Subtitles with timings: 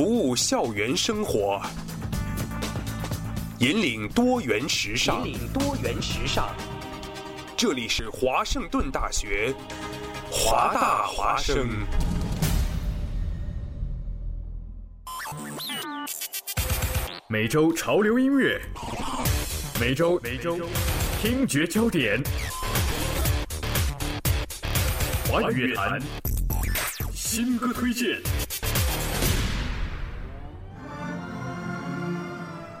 [0.00, 1.60] 服务校园生活，
[3.58, 5.28] 引领多元时尚。
[5.28, 6.48] 引领多元时尚。
[7.54, 9.54] 这里是华盛顿大学，
[10.30, 11.68] 华大华生。
[17.28, 18.58] 每周潮流音乐，
[19.78, 20.58] 每周每周
[21.20, 22.18] 听觉焦点，
[25.30, 26.00] 华语乐坛
[27.12, 28.18] 新歌推荐。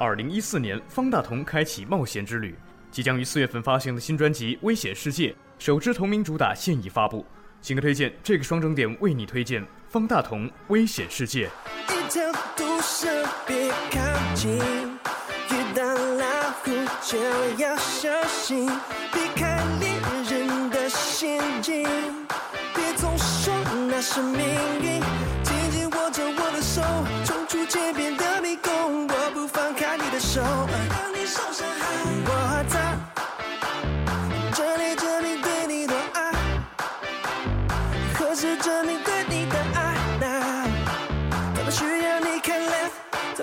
[0.00, 2.56] 二零一四年，方大同开启冒险之旅，
[2.90, 7.22] 即将于四月份发行的新专辑《危险世界》首支同名主打现已发布。
[7.60, 11.50] 新歌推荐，这个双整点为你推荐方大同《危险世界》。
[11.92, 13.06] 一条毒蛇
[13.46, 16.70] 别靠近，遇到老虎
[17.02, 17.18] 就
[17.62, 18.66] 要小心，
[19.12, 19.90] 避开猎
[20.30, 21.86] 人的陷阱，
[22.74, 23.54] 别总说
[23.86, 24.40] 那是命
[24.80, 25.02] 运，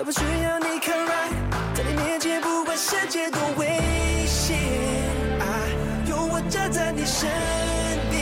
[0.08, 1.32] 不需要你看 right，
[1.74, 4.56] 在你面前不管世界多危险，
[5.38, 5.44] 啊，
[6.08, 7.28] 有我站在你身
[8.08, 8.16] 边，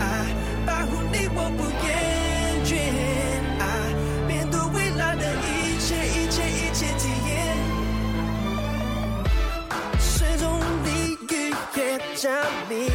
[0.00, 0.26] 啊，
[0.66, 1.94] 保护你我不厌
[2.66, 2.74] 倦，
[3.62, 3.64] 啊，
[4.26, 7.54] 面对未来的一切一切一切体验，
[10.00, 12.28] 水中鲤鱼也着
[12.68, 12.90] 迷，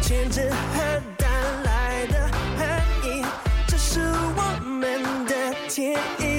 [0.00, 0.40] 牵着
[0.72, 1.26] 和带
[1.64, 2.62] 来的恨
[3.02, 3.26] 意，
[3.66, 3.98] 这是
[4.36, 5.32] 我们的
[5.68, 6.33] 天意，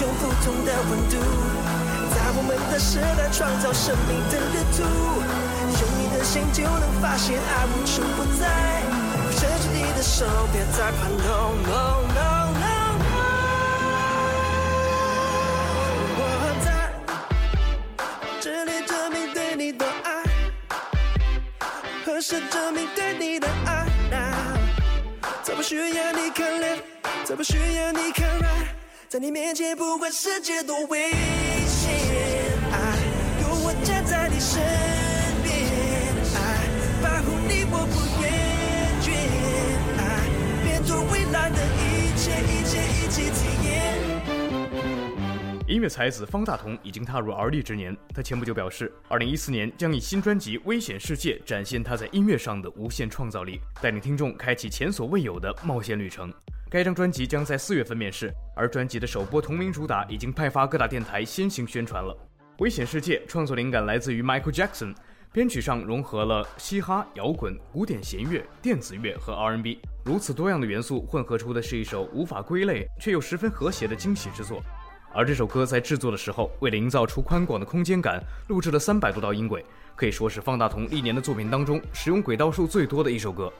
[0.00, 1.18] 用不同的温度，
[2.14, 4.82] 在我们的时代创造生命的热度。
[5.80, 8.46] 用你的心就能发现爱无处不在，
[9.32, 12.20] 伸出你的手，别再怕 no no no
[12.54, 12.68] no
[13.02, 13.16] no。
[16.16, 16.22] 我
[16.64, 16.66] 在
[18.40, 20.22] 这里证明对你的爱，
[22.06, 24.58] 何时证明对你的爱？Now，
[25.42, 26.78] 怎么需要你看脸，
[27.24, 28.46] 再不需要你看 ra
[29.08, 31.10] 在你面前不管世界多危
[45.68, 56.32] 音乐才子方大同已经踏入而立之年，他前不久表示，二零一四年将以新专辑《危险世界》展现他在音乐上的无限创造力，带领听众开启前所未有的冒险旅程。
[56.70, 62.16] 该张专辑将在四月份面世，而专辑的首播同名主打已经派发各大电台先行宣传了。
[62.62, 64.96] 《危险世界》创作灵感来自于 Michael Jackson，
[65.34, 74.62] 编曲上融合了嘻哈、摇滚、古典弦乐、电子乐和 R&B，如此多样的元素混合出的是一首无法归类却又十分和谐的惊喜之作。
[75.12, 79.64] 而这首歌在制作的时候，为了营造出宽广的空间感，录制了三百多道音轨，
[79.96, 83.52] 可以说是方大同历年的作品当中使用轨道数最多的一首歌。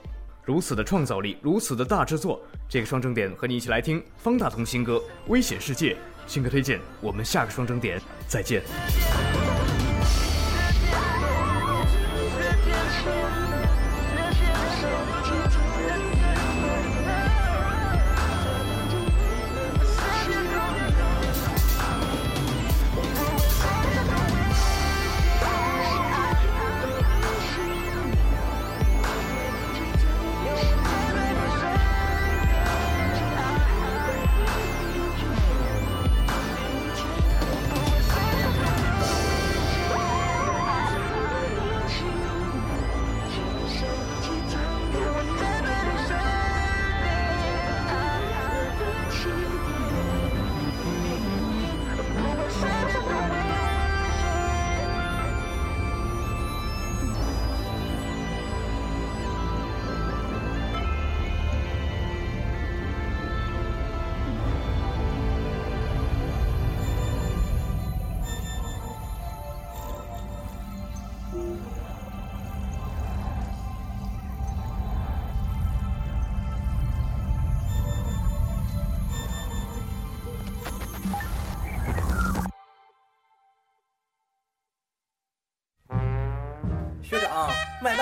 [0.45, 5.95] 如此的创造力，如此的大制作，这个双整点和你一起来听方大同新歌《危险世界》
[6.27, 6.81] 新歌推荐。
[7.01, 8.63] 我们下个双整点再见。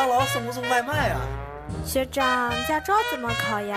[0.07, 1.21] 麦当劳送不送外卖啊？
[1.85, 3.77] 学长，驾照怎么考呀？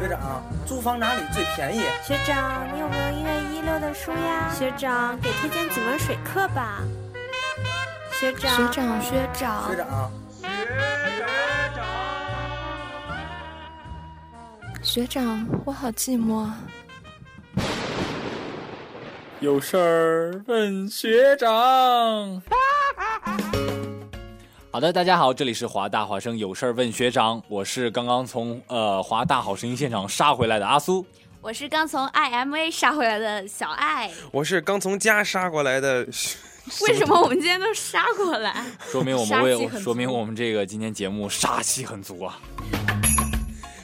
[0.00, 1.82] 学长，租房哪里最便宜？
[2.02, 4.50] 学长，你有没有一月一六的书呀？
[4.54, 6.78] 学长，给推荐几门水课吧。
[8.18, 10.10] 学长，学长，学长，学长，
[14.82, 16.48] 学长，我好寂寞。
[19.40, 22.40] 有事儿问学长。
[24.76, 31.02] 好的，大家好，这里是华大华生有事儿问学长，我是刚刚从呃华大好声音现场杀回来的阿苏，
[31.40, 34.10] 我是刚从 IMA 杀回来的小爱。
[34.30, 36.06] 我是刚从家杀过来的。
[36.86, 38.66] 为什么我们今天都杀过来？
[38.80, 42.38] 说明我们为说明我们这个今天节目杀气很足啊。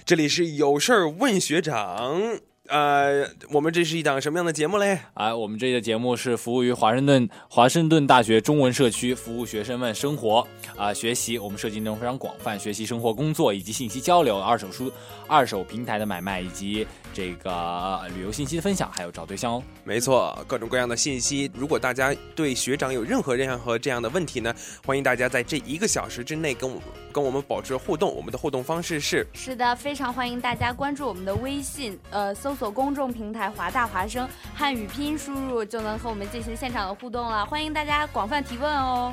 [0.04, 2.20] 这里是有事儿问学长。
[2.68, 4.96] 呃，我们这是一档什么样的节目嘞？
[5.14, 11.36] 啊，我们这个节目是服务于华盛顿华盛顿大学中文社区，服务学生们生活啊、学习。
[11.38, 14.90] 我们涉及内容非常广泛，学习、生活、工作以及信息交流、二手书、
[15.26, 19.62] 二手平台的买卖以及这个呃旅游信息的分享，还有找对象哦。
[19.82, 21.50] 没错，各种各样的信息。
[21.54, 24.54] 如果大家对学长有任何任何这样的问题呢，
[24.86, 26.80] 欢迎大家在这一个小时之内跟我
[27.12, 28.14] 跟我们保持互动。
[28.14, 37.44] 我们的互动方式是是的，非常欢迎大家关注我们的微信，呃，搜索公众平台“华大华生”，汉语拼音输入就能和我们进行现场的互动了。
[37.46, 39.12] 欢迎大家广泛提问哦。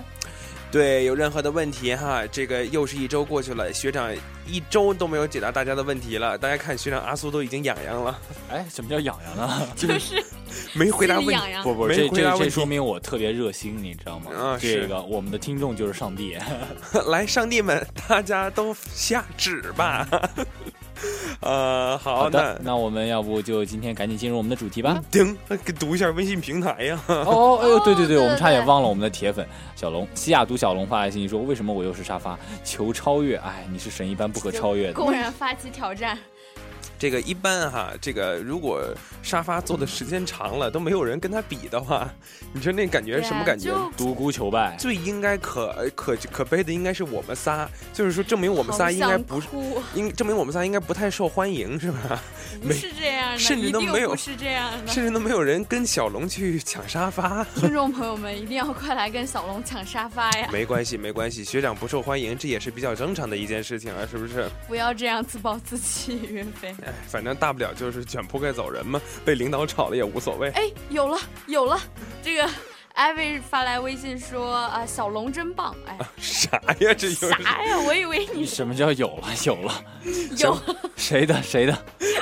[0.72, 4.14] 对，有任何的问题哈，这个又是一周过去了，学长
[4.46, 6.38] 一周都没有解答大家的问题了。
[6.38, 8.20] 大家看，学长阿苏都已经痒痒了，
[8.54, 9.68] 哎，什么叫痒痒呢？
[9.76, 10.24] 就是
[10.74, 11.32] 没回答问题。
[11.32, 11.64] 痒痒。
[11.64, 14.32] 不不，这这这说明我特别热心，你知道吗？
[14.32, 16.38] 啊是这个我们的听众就是上帝。
[17.08, 20.08] 来，上帝们，大家都下旨吧。
[21.42, 25.02] 呃，好，好的，那那我们要不就今天赶紧进入我们的主题吧。
[25.10, 27.00] 叮，给读一下微信平台呀。
[27.08, 32.38] 哦，哎呦，对对对，我们差点忘了我们的铁粉小龙，西雅图小龙发来信息说：“为什么我又是沙发？
[32.64, 33.38] 求超越！
[33.38, 34.94] 哎，你是神一般不可超越的。
[34.94, 36.18] 公然发起挑战，
[37.00, 38.84] 这个一般哈，这个如果
[39.24, 42.08] 沙发坐的时间长了，都没有人跟他比的话，
[42.54, 43.74] 你说那感觉什么感觉？
[43.96, 49.48] 独孤求败，最应该可可可悲的应该是我们仨，就是说证明我们仨应该不是，
[49.96, 52.22] 应证明我们仨应该不太受欢迎，是吧？
[52.62, 54.92] 不是这样的，甚至都一定没有不是这样的。
[54.92, 57.46] 甚至都没有人跟小龙去抢沙发。
[57.56, 60.50] 听众朋友们，一定要快来跟小龙抢沙发呀！
[60.52, 64.50] 没关系，没关系，学长不受欢迎，这也是比较正常的一件事情啊，是不是？
[64.68, 66.76] 不要这样自暴自弃，云飞。
[66.90, 70.50] 哎， 反正大不了就是卷铺盖走人嘛，被领导炒了也无所谓。
[70.52, 71.80] 哎，有了有了，
[72.24, 72.50] 这个
[72.96, 75.76] 艾薇发来微信说啊，小龙真棒！
[75.88, 76.94] 哎， 啥呀？
[76.94, 77.80] 这有啥呀？
[77.86, 79.74] 我以为你什么叫有了有了？
[80.38, 80.58] 有
[80.96, 81.78] 谁的谁的？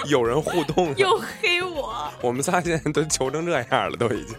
[0.08, 0.96] 有人互动了。
[1.00, 2.12] 又黑我。
[2.22, 4.36] 我们仨现在都求成这样了，都已经。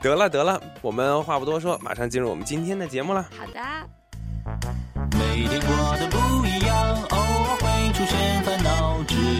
[0.00, 3.22] 得了得了，我们话不多说，马上进入我们今天的节目了。
[3.36, 3.60] 好的，
[5.18, 7.17] 每天过得不一样，偶尔会出现烦恼，只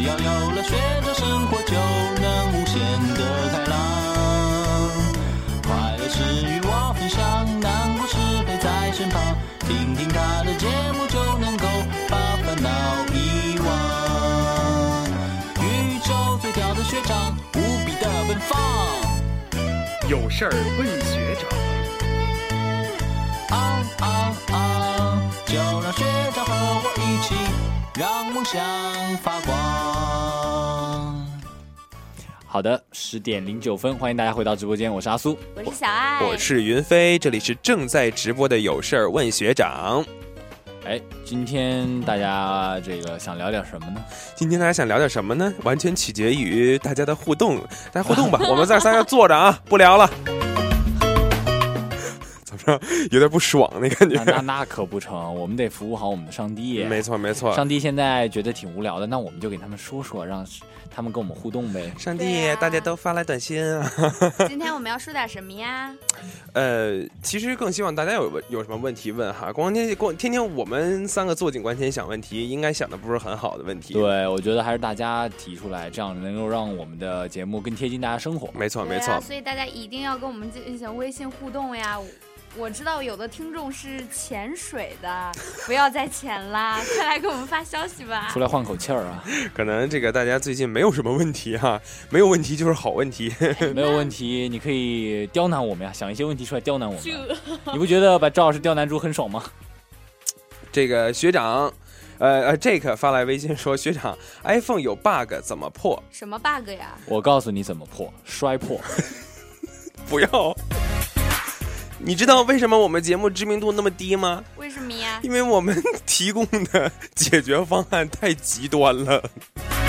[0.09, 0.73] 要有了学
[1.05, 2.81] 着生活，就能无限
[3.15, 3.21] 的
[3.53, 3.73] 开朗。
[5.63, 5.69] 快
[5.99, 7.19] 乐是与我分享，
[7.61, 9.21] 难过是陪在身旁，
[9.61, 11.67] 听听他的节目就能够
[12.09, 12.69] 把烦恼
[13.13, 13.69] 遗忘。
[15.61, 18.59] 宇宙最屌的学长，无比的奔放。
[20.09, 21.47] 有事儿问学长。
[23.51, 23.55] 啊
[24.01, 24.57] 啊啊！
[25.45, 27.35] 就让学长和我一起，
[27.95, 28.59] 让梦想
[29.23, 29.48] 发光。
[32.51, 35.39] 好的，十点零九分，欢迎大家回到直播间，我是阿苏。
[35.55, 40.03] 我是小爱，我是云飞，这里是正在直播的有事儿问学长。
[40.87, 44.03] 哎，今天大家这个想聊点什么呢？
[44.35, 45.53] 今天大家想聊点什么呢？
[45.63, 47.61] 完全取决于大家的互动，
[47.93, 48.41] 大家互动吧。
[48.49, 50.11] 我们在三个坐着啊，不聊了。
[53.11, 54.23] 有点不爽那感觉。
[54.25, 56.83] 那那那可不成，我们得服务好我们的上帝。
[56.85, 57.55] 没错没错。
[57.55, 60.47] 上帝现在觉得挺无聊的，那我们就给他们说说，让
[60.91, 61.93] 他们跟我们互动呗。
[61.99, 63.91] 上帝，啊大家都发来短信啊。
[64.49, 65.95] 今 天我们要说点什么呀？
[66.55, 78.49] 呃，其实更希望大家有问有什么问题问哈，光天光天天我们三个坐井观天想问题，应该想的不是很好的问题。，对，我觉得还是大家提出来，这样能够让我们的节目更贴近大家生活。
[78.59, 79.21] 没错没错啊，。
[79.21, 81.99] 所以大家一定要跟我们进行微信互动呀。
[82.57, 85.33] 我知道有的听众是潜水的，
[85.67, 88.41] 不要再潜啦， 快来给我们发消息吧出。
[88.41, 89.23] 来换口气儿啊！
[89.55, 93.33] 可能这个大家最近没有什么问题哈，没有问题就是好问题。
[93.75, 97.03] 没有问题，你可以刁难我们呀，想一些问题出来刁难我们。
[97.73, 99.45] 你不觉得把赵老师刁难住很爽吗？
[100.73, 101.73] 这个学长，
[102.19, 106.03] 呃呃，Jake 发来微信说，学长，iPhone 有 bug 怎么破？
[106.11, 106.97] 什么 bug 呀？
[107.07, 108.81] 我告诉你怎么破，摔破。
[110.09, 110.55] 不要。
[111.99, 114.45] 你知道为什么我们节目知名度那么低吗？
[114.57, 115.21] 为什么呀？
[115.23, 115.77] 因为我们
[116.07, 119.23] 提供的解决方案太极端了。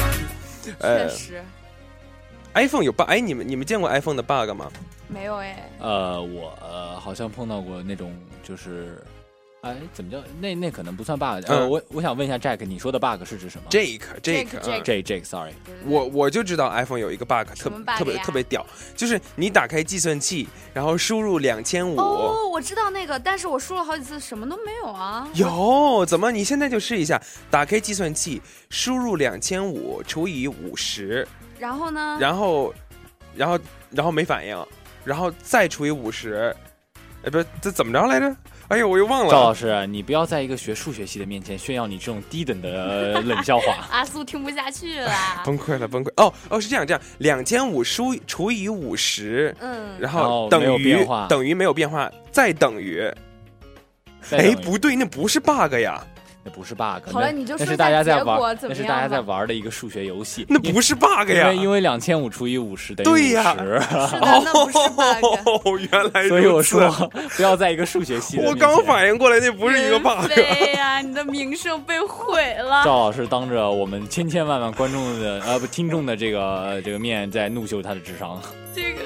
[0.80, 1.44] 呃确实
[2.54, 4.72] iPhone 有 bug，哎，你们你们见过 iPhone 的 bug 吗？
[5.08, 5.70] 没有哎。
[5.80, 8.14] 呃，我、呃、好像碰到过那种
[8.44, 9.04] 就是。
[9.62, 11.44] 哎，怎么叫那那可能不算 bug？
[11.48, 15.54] 呃，嗯我我想问一下 Jack，你说的 bug 是指什么 Jake Jake，Jake，嗯 Jake Jake，sorry，
[15.86, 21.98] 我我就知道 iPhone 有一个 bug 特特别特别屌，就是你打开计算器，然后输入两千五。
[21.98, 25.28] 哦，我知道那个，但是我输了好几次，什么都没有啊。
[25.34, 26.32] 有怎么？
[26.32, 32.18] 你现在就试一下，打开计算器，输入两千五除以五十，然后呢？
[32.22, 32.74] 然后，
[33.36, 33.60] 然后，
[33.92, 34.66] 然后没反应，
[35.04, 36.56] 然后再除以五十，
[37.26, 38.34] 哎，不是，这怎么着来着？
[38.70, 39.32] 哎呦，我又忘了。
[39.32, 43.88] 赵老师，你不要在一个学数学系的面前炫耀你这种低等的呃 冷笑话。
[43.90, 45.12] 阿苏听不下去了。
[45.44, 46.12] 崩溃了，崩溃！
[46.18, 53.12] 哦哦，是这样，这样，两千五除除以五十，嗯，然然后没有后等于变化等于没有变化，再等于，
[54.30, 56.06] 哎，不对，那不是 bug 呀，
[56.50, 60.48] 那不是 bug，好了那你就说是大家在玩，果怎么那是大家在玩的一个数学游戏。
[60.50, 65.26] 那不是 bug 呀因为，因为两千五除以五十等于对呀50 是的，那不是 bug。
[65.46, 66.28] 哦，原来。
[66.28, 66.90] 所以我说
[67.36, 70.28] 不要在一个数学系我刚反应过来，那不是一个 bug。
[70.34, 72.84] 对呀，你的名声被毁了。
[72.84, 78.42] 赵老师当着我们千千万万观众的呃不听众的这个呃这个面，在怒秀他的智商。
[78.74, 79.02] 这个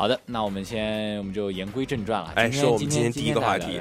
[0.00, 2.32] 好的，那我们先我们就言归正传了。
[2.34, 3.78] 哎今天说我们今天第一个话题？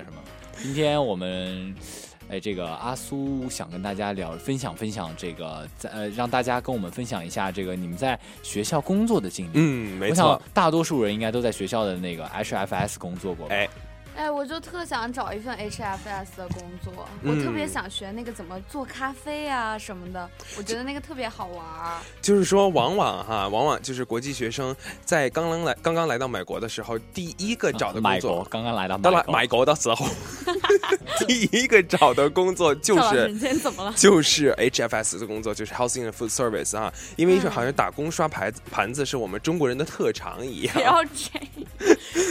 [0.62, 1.74] 今天我们。
[2.30, 9.52] 哎，这个阿苏想跟大家聊分享分享这个，在呃，让大家跟我们分享一下这个你们在学校工作的经历。
[9.54, 10.42] 嗯，没我想错。
[10.54, 13.56] 大多数人应该都在学校的那个 HFS 工作过吧。
[13.56, 13.68] 哎，
[14.20, 22.02] 哎，我就特想找一份 HFS 的工作，嗯我特别想学那个怎么做咖啡啊什么的，我觉得那个特别好玩儿。
[22.22, 30.06] 就是说，往往哈，往往就是国际学生在刚刚来刚刚来到美国的时候，第一个找的工买国作，刚刚来到到了美国的时候，
[31.26, 33.94] 第一个找的工作就是赵老师，你今天怎么了？
[33.96, 41.40] 就是 HFS 的工作，就是 Housing and Food Service 啊，因为好像打工刷盘子盘子是我们中国人的特长一样不，要这，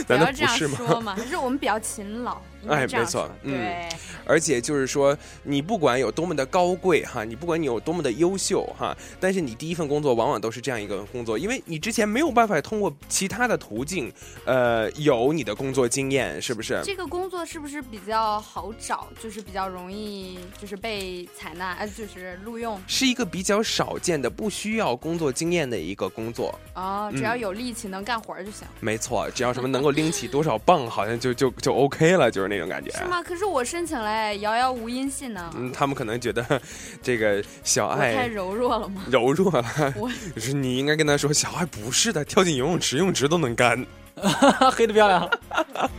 [0.05, 0.77] 不难道要这样 是吗？
[0.77, 1.15] 说嘛。
[1.15, 3.89] 可是我们比较勤劳，哎没错嗯，
[4.25, 14.11] 而且就是说，你不管有多么的高贵哈，你不管你有多么的优秀哈，但是你第一份工作往往都是这样一个工作，因为你之前没有办法通过其他的途径，
[14.45, 16.79] 呃，有你的工作经验，是不是？
[16.83, 19.07] 这个工作是不是比较好找？
[19.21, 22.79] 就是比较容易，就是被采纳，呃，就是录用？
[22.85, 27.39] 是一个比较少见的不需要工作经验的一个工作，哦，只要嗯。
[27.39, 32.91] 有力气能干活就行，没错，只要什么能够拎起多少磅，好像就就就 OK 了，就是那种感觉。
[32.91, 33.23] 是吗？
[33.23, 36.61] 可是我申请了，哎遥遥无音信呢，嗯，他们可能觉得
[37.01, 39.03] 这个小爱太柔弱了吗？
[39.09, 43.85] 柔弱了，我就是你应该跟他说，小爱不是的，跳进游泳池，游泳池都能干。
[44.73, 45.29] 黑的漂亮。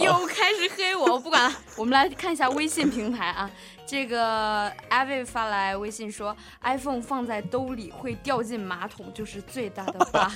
[0.00, 1.52] 又开始黑我，我不管了。
[1.76, 3.50] 我们来看一下微信平台啊，
[3.90, 10.30] 这个 Avi 发来微信说，iPhone 放在兜里会掉进马桶，就是最大的 bug，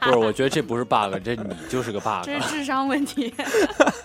[0.00, 2.24] 不是，我觉得这不是 bug，这你就是个 bug。
[2.24, 3.34] 这是智商问题。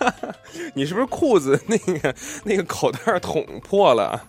[0.76, 2.14] 你是不是裤子那个
[2.44, 4.26] 那个口袋捅破了？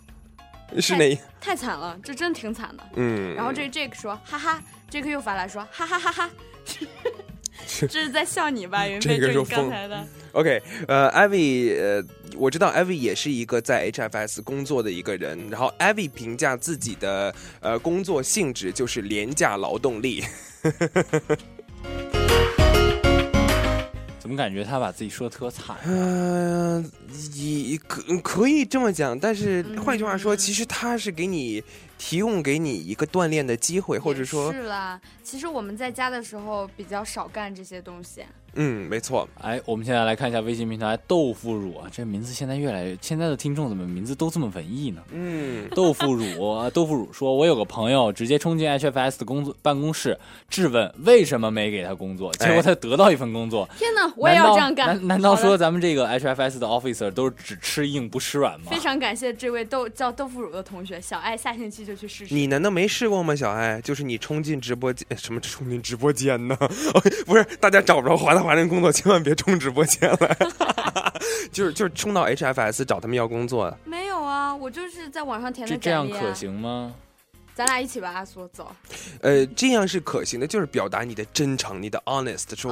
[0.79, 1.19] 是哪？
[1.41, 2.83] 太惨了，这真挺惨的。
[2.95, 6.29] 嗯，然后这 Jake 说，哈哈，Jake 又发来说，哈哈哈哈。
[7.87, 9.01] 这是在笑你吧，云飞？
[9.01, 10.05] 就你这个就刚才的。
[10.33, 12.03] OK，呃，Ivy，呃，
[12.37, 20.23] 我知道 Ivy 也是一个在 HFS 工作的一个人，然后 Ivy 评价自己的呃工作性质就是廉价劳动力。
[24.21, 25.75] 怎么感觉他把自己说的特惨？
[25.85, 26.91] 嗯、
[27.33, 31.63] 也可可以这么讲，但是嗯换句话说，其实他是给你
[31.97, 35.01] 提供给你一个锻炼的机会，或者说，是啦。
[35.23, 38.23] 其实我们在家的时候比较少干这些东西。
[38.55, 45.01] 嗯，没错，哎，我们现在来看一下微信平台豆腐乳啊，这名字现在越来越，现在的听众怎么名字都这么文艺呢？
[45.11, 50.17] 嗯，豆腐乳，啊豆腐乳说，我有个朋友直接冲进 HFS 的工作办公室，
[50.49, 53.67] 质问为什么没给他工作，结果哎他得到一份工作。
[53.77, 54.87] 天哪，我也要这样干。
[54.87, 58.77] 难难道说咱们这个 HFS 的 officer 都是只吃硬不吃软吗非？
[58.81, 62.33] 常感谢这位豆叫豆腐乳的同学，小爱下星期就去试试。
[62.33, 63.79] 你难道没试过吗，小爱？
[63.81, 66.57] 就是你冲进直播间，呃什么冲进直播间呢？
[66.59, 70.37] 哦， 不是，大家找不着华大华人工作，千万别冲直播间来。
[71.51, 76.21] 就是就是冲到 HFS 找他们要工作，没有啊，我就是在网上填的这这样简历啊。
[76.27, 76.93] 可行吗？
[77.61, 78.75] 咱俩一起吧，阿苏走。
[79.21, 82.71] 呃，这样是可行的，就是表达你的真诚，你的 honest，说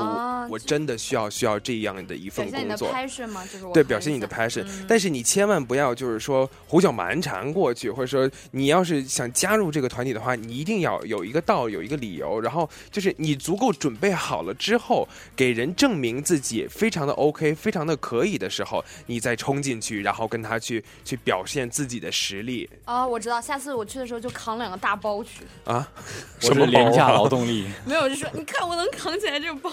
[0.50, 22.68] 我、真的需要需要这样的一份表现你的 passion 嘛，就是我对，表现你的 passion，、嗯但是你千万不要就是说胡搅蛮缠过去，或者说你要是想加入这个团体的话，你一定要有一个道，有一个理由，然后就是你足够准备好了之后，给人证明自己非常的 OK，非常的可以的时候，你再冲进去，然后跟他去去表现自己的实力。
[22.86, 25.46] 哦，我知道，下次我去的时候就扛两个大包去。
[25.66, 25.88] 啊！
[26.42, 27.68] 我是廉价劳动力。
[27.86, 29.70] 没有，我就说你看我能扛起来这个包。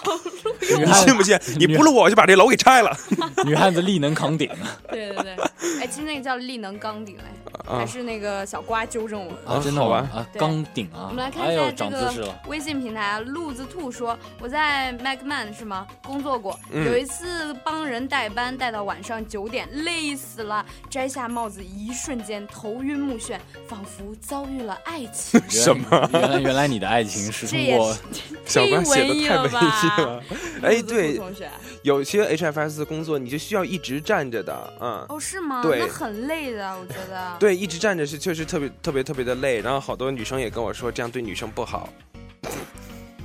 [0.76, 1.38] 你汉信不信？
[1.58, 2.96] 你不录我，我就把这楼给拆了。
[3.46, 4.50] 女汉子力能扛鼎
[4.88, 5.36] 对对对，
[5.80, 9.32] 哎，其实那个叫力能钢鼎哎，啊还是那个小瓜纠正我。
[9.54, 11.06] 啊，真的好玩啊，对钢鼎啊！
[11.08, 12.34] 我们来看一下这个。
[12.48, 15.86] 微信平台啊，路子兔说我在 MacMan 是吗？
[16.04, 20.64] 工作过，嗯有一次帮人代班，带到晚上九点，累死了。
[20.90, 25.40] 摘下帽子，一瞬间头晕目眩，仿佛遭遇了爱情。
[25.50, 27.96] 原来什么原来原来你的爱情是这也通过
[28.46, 30.22] 小关写的太文艺吧了。
[30.62, 31.20] 哎，对，
[31.82, 35.04] 有些 HFS 的工作你就需要一直站着的，嗯。
[35.08, 35.60] 哦，是吗？
[35.62, 37.36] 对那很累的，我觉得。
[37.40, 41.88] 对，一直站着是确实特别特别特别的累，然后好多女生也跟我说这样对女生不好，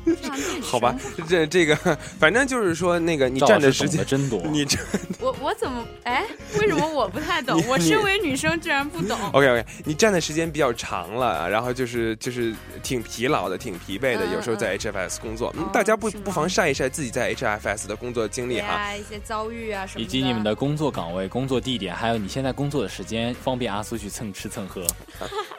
[0.62, 0.96] 好吧？
[1.28, 1.76] 这这个
[2.20, 4.42] 反正就是说那个你站的时间真多。
[4.48, 4.78] 你这
[5.20, 6.26] 我我怎么哎？
[6.60, 7.62] 为什么我不太懂？
[7.68, 9.18] 我身为女生居然不懂。
[9.34, 18.96] OK OK，你站的时间比较长了，然后就是就是挺疲劳的，挺疲惫的，嗯有时候在 HFS 工作，嗯，大家不不妨晒一晒自己在 HFS 的工作经历哈。
[18.96, 20.02] 一些遭遇啊什么。
[20.02, 24.86] 以及你们的工作岗位、工作地点，还有你现在工作的时间，方便阿苏去蹭吃蹭喝。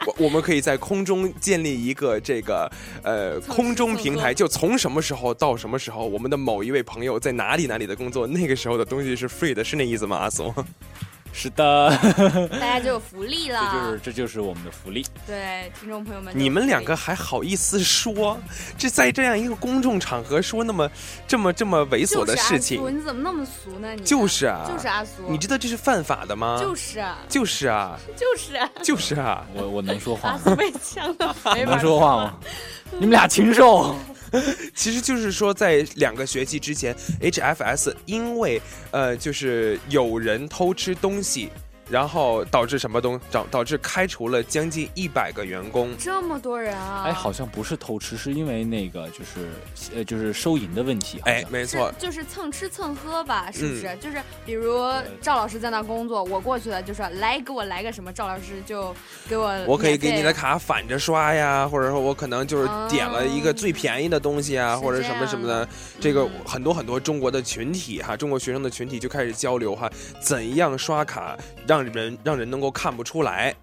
[0.05, 2.69] 我我们可以在空中建立一个这个
[3.03, 10.17] 呃空中平台，就从什么时候到什么时候，我们的某一位朋友在哪里哪里的工作，那个时候的东西是 free 的，是那意思吗？
[10.17, 10.53] 阿松？
[11.35, 11.89] 是的，
[12.51, 13.79] 大家就有福利了这。
[13.79, 15.03] 就 是这就是我们的福利。
[15.25, 18.39] 对听众朋友们你们两个还好意思说？
[18.77, 20.87] 这在这样一个公众场合说那么
[21.27, 23.95] 这么这么猥琐的事情你怎么那么俗呢？
[23.95, 26.59] 你就是啊，就是阿苏，你知道这是犯法的吗？
[26.61, 29.43] 就是啊，就是啊，就是啊，就是啊。
[29.55, 30.55] 我我能说话吗？
[30.55, 32.37] 被呛了，没 法能说话吗？
[32.99, 33.95] 你们俩禽兽！
[34.73, 41.49] 其实就是说，在两个学期之前，HFS 因为呃，就是有人偷吃东西，
[41.93, 45.95] 然后导致什么东导导致开除了将近一百个员工。
[45.95, 47.03] 这么多人啊！
[47.05, 49.51] 哎，好像不是偷吃，是因为那个就是
[49.95, 51.21] 呃就是收银的问题。
[51.25, 53.87] 哎，没错，就是蹭吃蹭喝吧，是不是？
[53.89, 58.91] 嗯就是比如赵老师在那工作，我过去了就说来给我来个什么，赵老师就
[59.29, 65.69] 给我我可以给你的卡反着刷呀，或者说我可能就是点了一个最便宜的东西啊，是或者什么什么的。
[65.99, 69.87] 这个很多很多中国的群体哈，中国学生的群体就开始交流哈，
[70.19, 73.53] 怎样刷卡让人让人能够看不出来。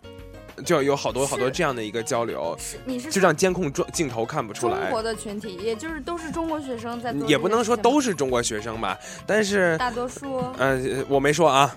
[0.63, 4.79] 就要有好多好多这样的一个交流，是你是就让监控镜镜头看不出来。
[4.83, 10.45] 中国的群体，也就是都是中国学生在也不能说都是中国学生吧，但是，大多数。
[10.59, 10.79] 呃，
[11.09, 11.75] 我没说啊，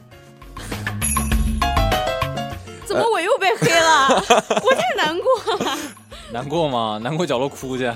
[2.85, 4.09] 怎么我又被黑了？
[4.61, 5.77] 我太难过了。
[6.33, 6.99] 难过吗？
[7.01, 7.89] 难过角落哭去。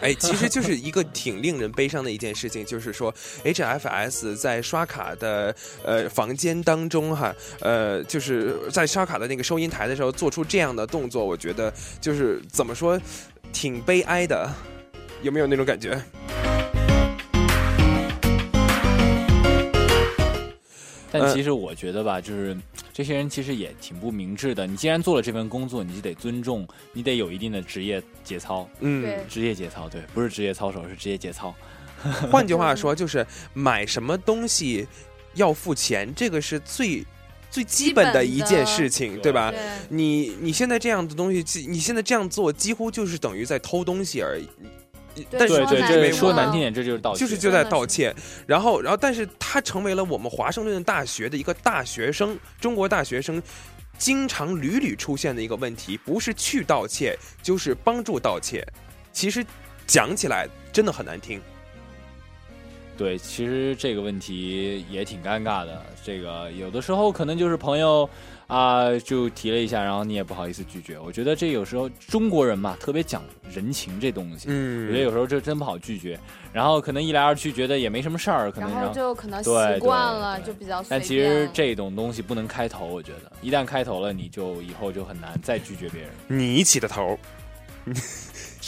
[0.00, 12.98] 哎，其实就是一个挺令人悲伤的一件事情，就是说 HFS 在刷卡的呃房间当中哈，呃，就是在刷卡的那个收银台的时候做出这样的动作，我觉得就是怎么说，
[13.52, 14.50] 挺悲哀的，
[15.22, 15.90] 有没有那种感觉？
[21.12, 22.56] 呃但其实我觉得吧，就是
[22.92, 24.66] 这些人其实也挺不明智的。
[24.66, 28.68] 你既然做了这份工作，你就得尊重，你得有一定的职业节操。
[28.80, 31.54] 嗯，职业节操，对，不是职业操守，是职业节操。
[32.30, 34.86] 换句话说，就是买什么东西
[35.34, 37.04] 要付钱，这个是最
[37.50, 39.50] 最基本的一件事情，对吧？
[39.50, 44.48] 对，你你现在这样的东西，你现在这样做，几乎就是等于在偷东西而已。
[45.30, 47.20] 但是对对，说难听了说难听点，这就是盗窃。
[47.20, 48.14] 就是就在盗窃，
[48.46, 53.42] 然后然后，但是他成为了我们华盛顿大学的一个大学生，中国大学生
[53.98, 58.66] 经常屡屡出现的一个问题，不是去盗窃，就是帮助盗窃。
[59.12, 59.44] 其实
[59.86, 61.40] 讲起来真的很难听。
[62.96, 65.82] 对，其实这个问题也挺尴尬的。
[66.04, 68.08] 这个有的时候可能就是朋友
[68.50, 70.98] 啊、就提了一下，然后你也不好意思拒绝。
[70.98, 74.48] 我觉得这有时候中国人嘛，特别讲人情这东西。
[74.50, 76.18] 嗯我觉得有时候这真不好拒绝，
[76.52, 81.00] 然后可能一来二去觉得也没什么事儿，可能然后就可能习惯了，就比较随但。
[81.00, 86.10] 其实这种东西不能开头，我觉得一旦开头了，你就以后就很难再拒绝别人。
[86.26, 87.16] 你起的头，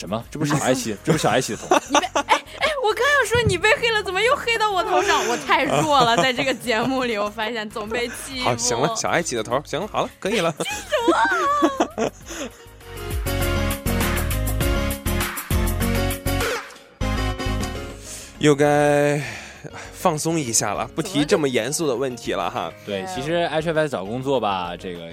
[0.02, 0.20] 什么？
[0.32, 1.76] 这不是小爱洗， 这不是小爱洗的头。
[1.88, 5.24] 你被哎哎，我刚要说你被黑了，怎么又黑到我头上？
[5.28, 8.46] 我太弱了， 在这个节目里，我发现总被欺负。
[8.46, 10.52] 好，行了，小爱洗的头，行了，好了，可以了。
[10.58, 10.64] 什
[12.02, 12.10] 么？
[18.40, 19.22] 又该
[19.92, 22.72] 放松一下了，不提这么严肃的问题了哈。
[22.84, 25.08] 对，其实 HFS 找工作吧，这个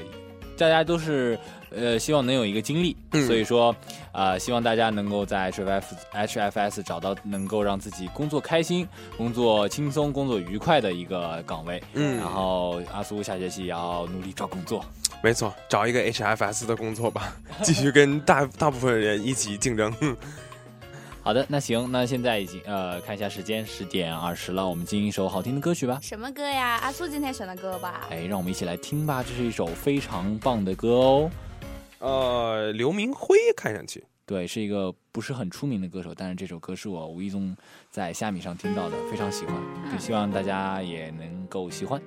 [0.57, 1.39] 大家都是
[1.75, 3.71] 呃希望能有一个经历，嗯所以说
[4.11, 11.81] 啊、呃希望大家能够在 HFS HFS 找到能够让自己工作开心、工作轻松、工作愉快的一个岗位。
[11.93, 14.83] 嗯然后阿苏下学期也要努力找工作。
[15.21, 19.93] 没错，找一个 HFS 的工作吧， 继续跟大大部分人一起竞争。
[21.21, 25.99] 好的，那行，那现在已经呃看一下时间，十点二十了，我们进一首好听的歌曲吧。
[26.01, 26.79] 什么歌呀？
[26.81, 28.07] 阿苏今天选的歌吧？
[28.09, 31.29] 哎，让我们一起来听吧，这是一首非常棒的歌哦。
[31.99, 37.55] 呃，刘明辉看上去对，是一个不是很出名的歌手，但是这首歌是我无意中
[37.89, 39.55] 在虾米上听到的，非常喜欢，
[39.91, 42.01] 就希望大家也能够喜欢。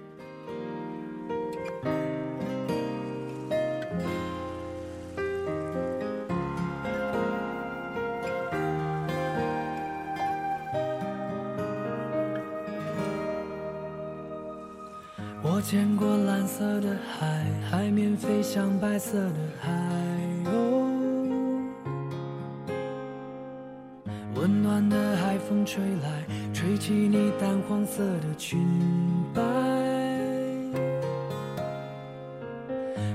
[16.53, 16.88] 色的
[17.19, 19.71] 海，海面飞向白色的海
[20.45, 20.87] 哦。
[24.35, 28.61] 温暖的海风吹来，吹起你淡黄色的裙
[29.33, 29.41] 摆。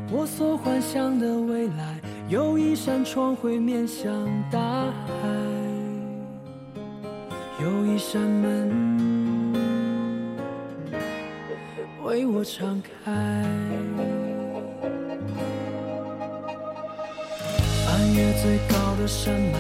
[0.09, 4.11] 我所幻想的未来，有一扇窗会面向
[4.51, 4.59] 大
[5.21, 5.29] 海，
[7.61, 9.16] 有一扇门。
[12.17, 13.13] 为我敞开。
[17.85, 19.59] 翻越最高的山脉，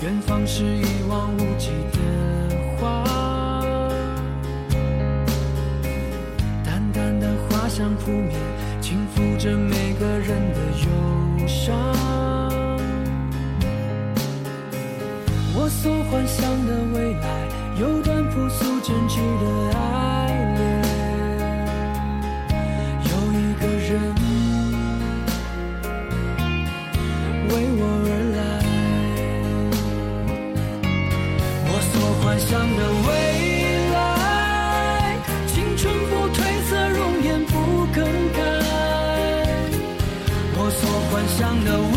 [0.00, 1.98] 远方是一望无际的
[2.78, 3.04] 花。
[6.64, 8.34] 淡淡的花香扑面，
[8.80, 11.76] 轻抚着每个人的忧伤。
[15.54, 17.28] 我所幻想的未来，
[17.78, 20.27] 有段朴素真挚的爱
[27.48, 28.38] 为我而来，
[31.70, 33.08] 我所幻想的未
[33.94, 33.96] 来，
[35.46, 36.36] 青春不褪
[36.68, 37.52] 色，容颜不
[37.94, 37.96] 更
[38.32, 38.38] 改。
[40.60, 41.96] 我所幻想的未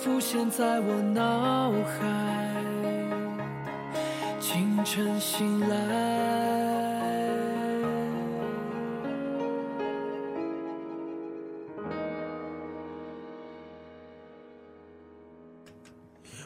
[0.00, 2.29] 浮现在我脑海。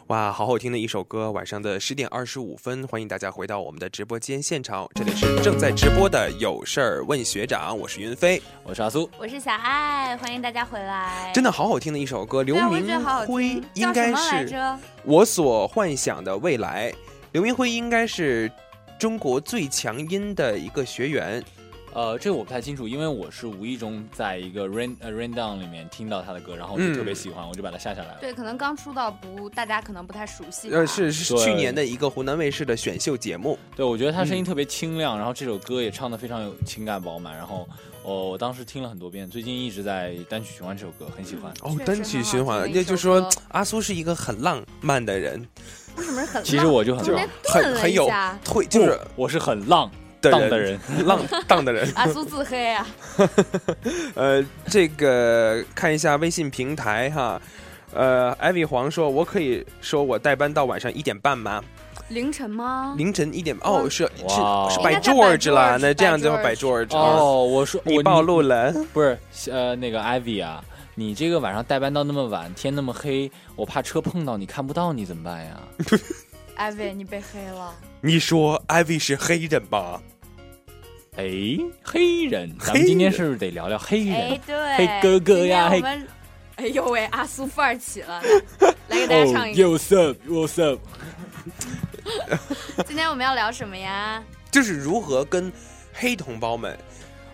[0.08, 1.30] 哇，好好听的一首歌！
[1.30, 11.32] 晚上的十点二十五分，欢迎大家回到我们的直播间现场，这里是正在直播的有事儿问学长，我是云飞，我是阿苏，我是小爱，欢迎大家回来。
[11.32, 16.92] 真的好好听的一首歌，刘明辉听应该叫什么来是着我所幻想的未来。
[17.32, 18.52] 刘明辉应该是
[18.98, 21.42] 中国最强音的一个学员，
[21.94, 28.18] 呃，这个我不太清楚，因为我是无意中在一个 rain 呃 rain down 里面听到他的歌，然后我就嗯特别喜欢，我就把它下下来了。
[28.20, 30.68] 对，可能刚出道不，大家可能不太熟悉。
[30.72, 33.56] 呃，是是去年的一个湖南卫视的选秀节目。
[33.76, 37.64] 对，我觉得他嗯声音特别清亮，然后这首歌也唱的非常有情感饱满，然后
[38.02, 41.52] 哦，我当时听了很多遍，最近一直在单曲循环这首歌，很喜欢。
[41.62, 45.46] 哦，单曲循环，也就是说阿苏是一个很浪漫的人，
[45.96, 46.44] 为什么是很浪？
[46.44, 47.04] 其实我就很
[47.44, 49.88] 很很有一下会，就是我是很浪
[50.30, 51.90] 的荡的人， 浪荡的人。
[51.96, 52.86] 阿苏自黑啊，
[54.14, 57.40] 呃，这个看一下微信平台哈，
[57.92, 61.62] 呃，艾薇黄说，我可以说我代班到晚上一点半吗？
[62.08, 62.94] 凌晨吗？
[62.98, 69.18] 凌晨一点哦，是是哇是应该 by 在 George 啦，那这样就 by George George 哦，我说我你暴露了，不是
[69.50, 70.62] 呃那个 Ivy 啊，
[70.94, 75.58] 你这个晚上代班到那么晚，天那么黑，我怕车碰到你看不到你怎么办呀？
[76.56, 77.72] 艾薇，你被黑了。
[78.02, 80.00] 你说艾薇是黑人吧？
[81.16, 81.24] 哎，
[81.82, 84.14] 黑人，咱们今天是不是得聊聊黑人？
[84.16, 86.06] 哎，对，黑哥哥呀，我们
[86.56, 88.20] 哎呦喂，阿苏范儿起了，
[88.88, 89.62] 来给大家唱一个。
[89.68, 90.80] What's up？What's up？
[92.86, 94.22] 今天我们要聊什么呀？
[94.50, 95.52] 就是如何跟
[95.92, 96.76] 黑同胞们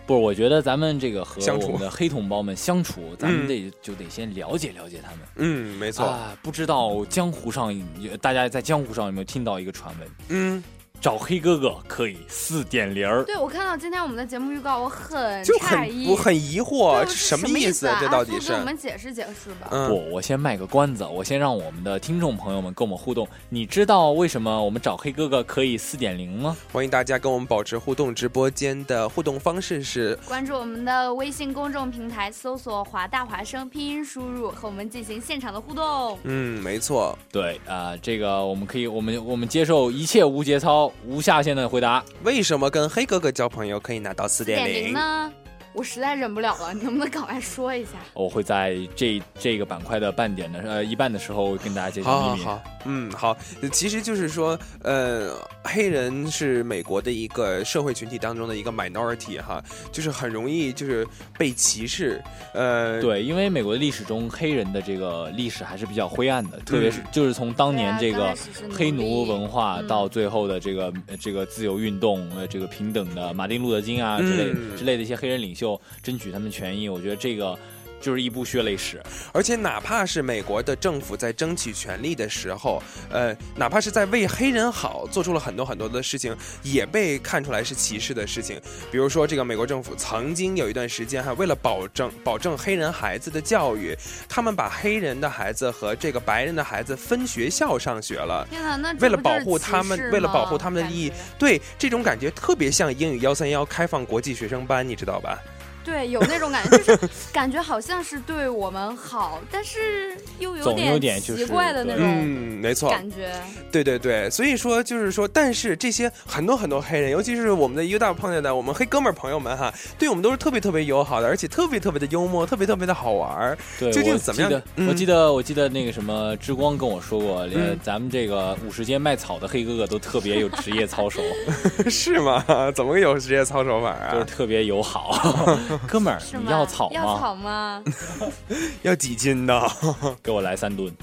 [0.05, 5.19] 不是，我觉得咱们这个和我们的黑同胞们相处，咱们嗯得就得先了解了解他们。
[5.37, 10.09] 嗯，没错，啊，不知道江湖上有大家在江湖上有没有听到一个传闻？
[10.29, 10.63] 嗯，
[11.01, 13.23] 找黑哥哥可以四点零儿。
[13.23, 17.87] 对，我看到今天我们的节目预告，我很就诧异，很我很疑惑，什么意思？
[17.87, 17.97] 啊？
[17.99, 19.67] 这到底是我们解释解释吧。
[19.71, 23.27] 嗯不，我先卖个关子，我先让我们的听众朋友们跟我们互动。
[23.49, 26.55] 你知道为什么我们找黑哥哥可以四点零吗？
[26.71, 36.19] 欢迎大家跟我们保持互动，直播间的互动方式是关注我们的微信公众平台，搜索“华大华生”，拼音输入，和我们进行现场的互动。
[36.25, 37.17] 嗯，没错。
[37.31, 42.03] 对啊、这个我们可以，我们我们接受一切无节操、无下限的回答。
[42.23, 44.93] 为什么跟黑哥哥交朋友可以拿到四点零？
[44.93, 45.31] 呢？
[45.73, 47.91] 我实在忍不了了，你能不能赶快说一下？
[48.13, 52.43] 我会在这这个板块的半点的呃一半的时候跟大家揭晓秘密。
[52.43, 53.37] 好好好，嗯，好，
[53.71, 61.07] 其实就是说，呃，黑人是美国的一个社会群体当中的一个 minority 哈，就是很容易就是
[61.37, 62.21] 被歧视，
[62.53, 68.35] 呃，对，因为美国的历史中，黑人的这个历史还是比较灰暗的，特别是嗯就是从当年这个
[68.73, 77.55] 黑奴文化嗯到最后的这个呃这个自由运动，呃，这个平等的马丁路德金啊之类嗯之类的一些黑人领袖就争取他们权益，我觉得这个
[78.01, 79.01] 就是一部血泪史。
[79.31, 88.59] 而且哪怕是美国的政府在争取权利的时候，呃，哪怕是在为黑人好，做出了很多很多的事情，也被看出来是歧视的事情。
[88.91, 93.95] 比如说，这个美国政府曾经有一段时间，哈，为了保证保证黑人孩子的教育，
[94.27, 98.47] 他们把黑人的孩子和这个白人的孩子分学校上学了。
[98.49, 105.37] 天哪，那为了保护他们，为了保护他们的利益，对这种感觉特别像英语幺三幺开放国际学生班，你知道吧？
[105.83, 113.31] 对，有那种感觉，就是 感觉好像是对我们好，但是又有点点就是奇怪的那种嗯，没错，感觉。
[113.71, 123.57] 对对对，所以说就是说，但是这些很多很多黑人，尤其是我们的一个大碰见的我们黑哥们儿朋友们哈，对我们都是特别特别友好的，而且特别特别的幽默，特别特别的好玩儿。
[123.79, 124.63] 对，究竟怎么样记得？
[124.75, 131.21] 嗯我记得，我记得那个什么之光跟我说过，呃嗯，咱们这个五十街卖草的黑哥哥都特别有职业操守，
[131.89, 132.43] 是吗？
[132.75, 134.11] 怎么个有职业操守法啊？
[134.13, 135.57] 就是特别友好。
[135.87, 137.17] 哥们儿，你要草要？
[137.19, 137.83] 草吗？
[138.83, 139.61] 要几斤呢？
[140.23, 140.93] 给我来三吨。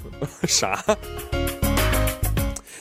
[0.45, 0.83] 啥？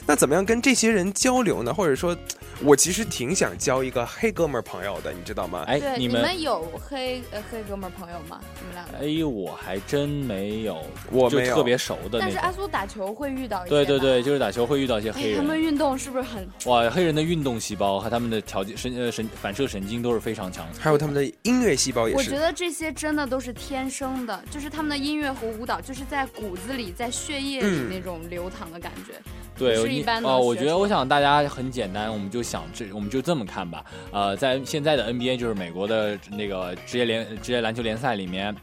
[0.06, 1.74] 那怎么样跟这些人交流呢？
[1.74, 2.16] 或者说，
[2.64, 5.64] 我其实挺想交一个黑哥们儿朋友的，你知道吗？
[5.68, 8.42] 哎，对，你们你们有黑呃黑哥们儿朋友吗？
[8.60, 8.98] 你们两个？
[8.98, 12.52] 哎，我还真没有，我没有就特别熟的但是阿。
[12.58, 15.38] 苏打球会遇到一些对对对，就是打球会遇到一些哎黑，人。
[15.38, 16.50] 他们运动是不是很？
[16.66, 20.80] 哇，黑人的运动细胞和他们的调节神呃神反射神经都是非常强的。
[20.80, 22.18] 还有他们的音乐细胞也是。
[22.18, 29.14] 我觉得这些真的都是天生的，就是他们的音乐和舞蹈，就是在骨子里、在血液里嗯那种流淌的感觉。
[29.58, 29.80] 对，
[30.24, 33.84] 我觉得我想大家很简单，我们就想这，我们就这么看吧。
[34.12, 38.56] 呃，在现在的 NBA 就是美国的那个职业联职业篮球联赛里面，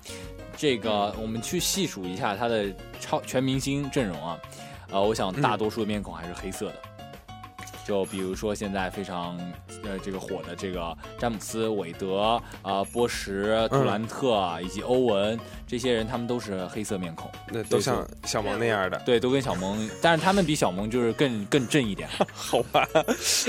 [0.56, 2.66] 这个我们去细数一下他的
[3.00, 4.38] 超全明星阵容啊。
[4.90, 6.74] 呃，我想大多数的面孔还是黑色的。
[7.84, 9.36] 就比如说现在非常
[9.82, 15.38] 呃这个火的这个詹姆斯、韦德啊、波什、杜兰特啊以及欧文
[15.74, 17.28] 这些人，他们都是黑色面孔。
[17.50, 22.08] 那都像小萌那样的，对，都跟小萌，但是他们比小萌就是更更正一点。
[22.32, 22.86] 好吧？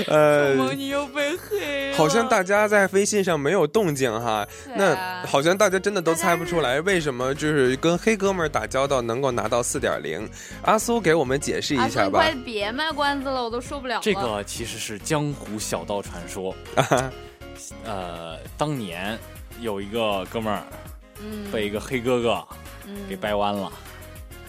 [0.08, 10.28] 呃，小萌你又被黑好像大家在微信上没有动静哈，对那啊好像大家真的都猜不出来为什么就是跟黑哥们儿打交道能够拿到四点零。
[10.62, 12.34] 阿苏给我们解释一下吧苏快。
[12.44, 14.00] 别卖关子了，我都受不了了。
[14.02, 16.52] 这个其实是江湖小道传说。
[17.86, 19.16] 呃，当年
[19.60, 20.62] 有一个哥们儿
[21.20, 21.50] 嗯。
[21.50, 22.46] 被一个黑哥哥
[22.86, 22.96] 嗯。
[23.08, 23.72] 给掰弯了，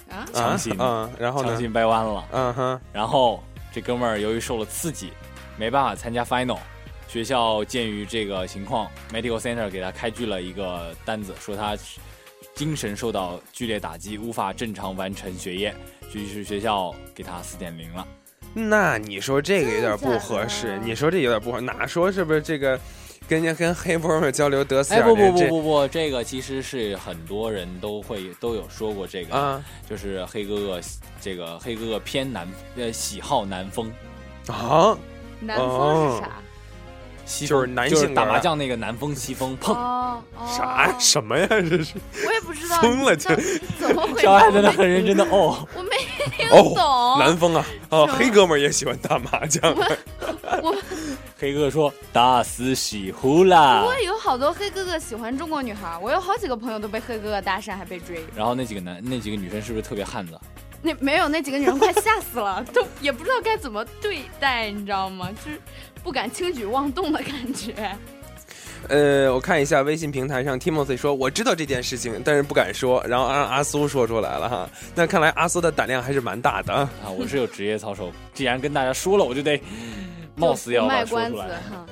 [0.09, 0.25] 啊？
[0.33, 5.11] 强行，嗯然后强行掰弯了，嗯哼，然后这哥们儿由于受了刺激，
[5.57, 6.59] 没办法参加 final。
[7.07, 11.75] 学校鉴于这个情况，medical center 给他开具了一个单子，说他
[12.53, 15.73] 精神受到剧烈打击，无法正常完成学业，
[16.13, 18.05] 于是学校给他四点零了。
[18.53, 22.77] 那你说这个有点不合适，你说这有点不合，哪说是不是这个
[23.27, 25.07] 跟人家跟黑波们交流得瑟哎，点？
[25.07, 30.81] 不不不不不，这个其实是很多人都会都有说过这个啊，就是黑哥哥，
[31.21, 33.91] 这个黑哥哥偏南呃喜好南风
[34.47, 34.97] 啊，
[35.41, 36.31] 南风是啥？
[37.25, 41.45] 西就是风就是男性打麻将那个南风西风碰哦 哦，啥什么呀？
[41.49, 43.35] 这是我也不知道疯了就
[43.77, 44.21] 怎么回事。
[44.21, 45.97] 小爱真的很认真的哦， 我没
[46.37, 47.19] 听哦懂。
[47.19, 49.75] 南风啊，哦，黑哥们儿也喜欢打麻将。
[50.61, 50.73] 我
[51.39, 58.23] 黑哥哥说打死西湖啦不过，有好多黑哥哥喜欢中国女孩，我有好几个朋友都被黑哥哥搭讪，还被追。
[58.35, 60.39] 然后那几个男那几个女生是不是特别汉子？
[60.81, 65.29] 那没有那几个女人快吓死了，都也不知道该怎么对待，你知道吗？
[65.43, 65.59] 就是
[66.03, 67.73] 不敢轻举妄动的感觉。
[68.87, 74.69] 呃，我看一下微信平台上，Timothy 说我知道这件事情，但是不敢说，然后让阿苏说出来了哈。
[74.93, 76.89] 那看来阿苏的胆量还是蛮大的啊。
[77.03, 79.59] 啊，我是有职业操守，既然跟大家说了，我就得
[80.37, 81.37] 冒死也要卖关子。
[81.37, 81.85] 哈。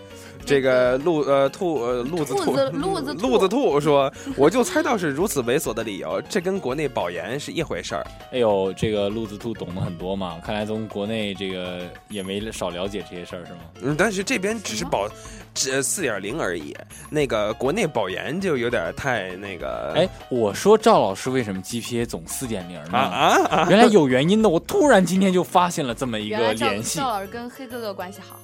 [0.45, 8.05] 这个鹿呃兔呃鹿子兔鹿子兔鹿子兔说，我就猜到是如此猥琐的理由，这跟国内保研是一回事儿。
[8.31, 13.59] 哎呦，这个鹿子兔懂得很多嘛，看来从国内这个也没少了解这些事儿是吗？
[13.81, 15.09] 嗯，但是这边只是保
[15.53, 16.75] 只四点零而已，
[17.09, 19.93] 那个国内保研就有点太那个。
[19.95, 22.97] 哎，我说赵老师为什么 GPA 总四点零呢？
[22.97, 23.67] 啊啊啊！
[23.69, 27.09] 原来有原因的，我突然今天就发现了这么一个联系赵。
[27.09, 28.37] 老师跟黑哥哥关系好，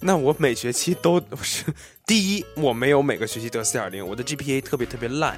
[0.00, 1.64] 那我每学期都是
[2.06, 5.36] 第一，我没有每个学期得四点零，我的 GPA 特别特别烂。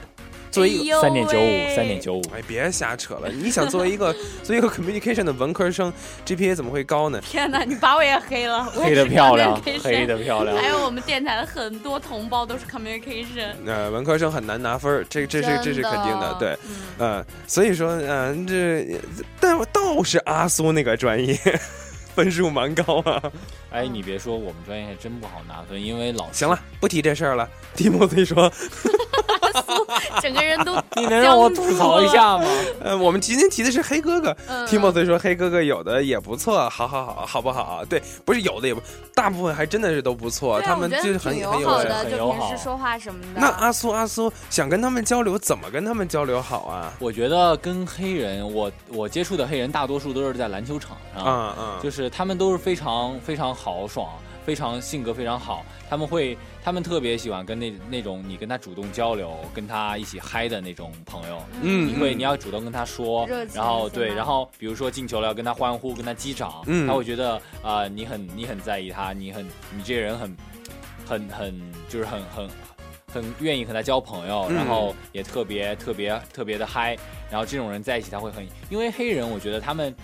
[0.50, 2.22] 作为三点九五，三点九五。
[2.34, 3.28] 哎，别瞎扯了！
[3.28, 4.10] 你想作为一个
[4.42, 5.92] 作为一个 communication 的文科生
[6.24, 7.20] ，GPA 怎么会高呢？
[7.20, 13.50] 天哪，你把我也黑了， 黑的漂亮黑的漂亮还有我们电台的很多同胞都是 communication。
[13.66, 16.58] 呃，文科生很难拿分，这这是这是肯定的，对，
[16.98, 18.98] 嗯呃，所以说，嗯、这
[19.38, 21.38] 但倒是阿苏那个专业
[22.18, 23.22] 分数蛮高啊。
[23.70, 27.48] 哎，你别说，我们专业还真不好拿分，因为老师行了，不提这事儿了。
[27.76, 28.52] 蒂莫菲说，
[30.20, 32.44] 整个人都 你能让我吐槽一下吗？
[32.82, 34.36] 呃，我们今天提的是黑哥哥。
[34.48, 37.84] 嗯蒂莫菲说，黑哥哥有的也不错，好好好，好不好？
[37.84, 38.80] 对，不是有的也不，
[39.14, 43.40] 大部分还真的是都不错，他们就是很很友好的，就很友好平时说话什么的。
[43.40, 46.92] 那阿苏阿苏想跟他们交流，怎么跟他们交流好啊？
[46.98, 54.06] 我觉得跟黑人，我我接触的黑人大多数都是在篮球场上，嗯嗯就是他们都是非常非常豪爽，
[54.48, 56.34] 非常性格非常好，他们会
[56.64, 62.18] 他们特别喜欢跟那那种你跟他主动交流，跟他一起嗨的那种朋友，嗯你会嗯。
[62.18, 66.86] 你要主动跟他说然后对，然后比如说进球了要跟他欢呼，跟他击掌，嗯。
[66.86, 70.34] 他会觉得啊、呃你很你很在意他，你很你这个人很
[71.04, 72.48] 很很就是很很。
[73.10, 74.54] 很愿意和他交朋友，嗯。
[74.54, 76.96] 然后也特别特别特别的嗨，
[77.30, 79.94] 然后这种人在一起他会很，因为黑人我觉得他们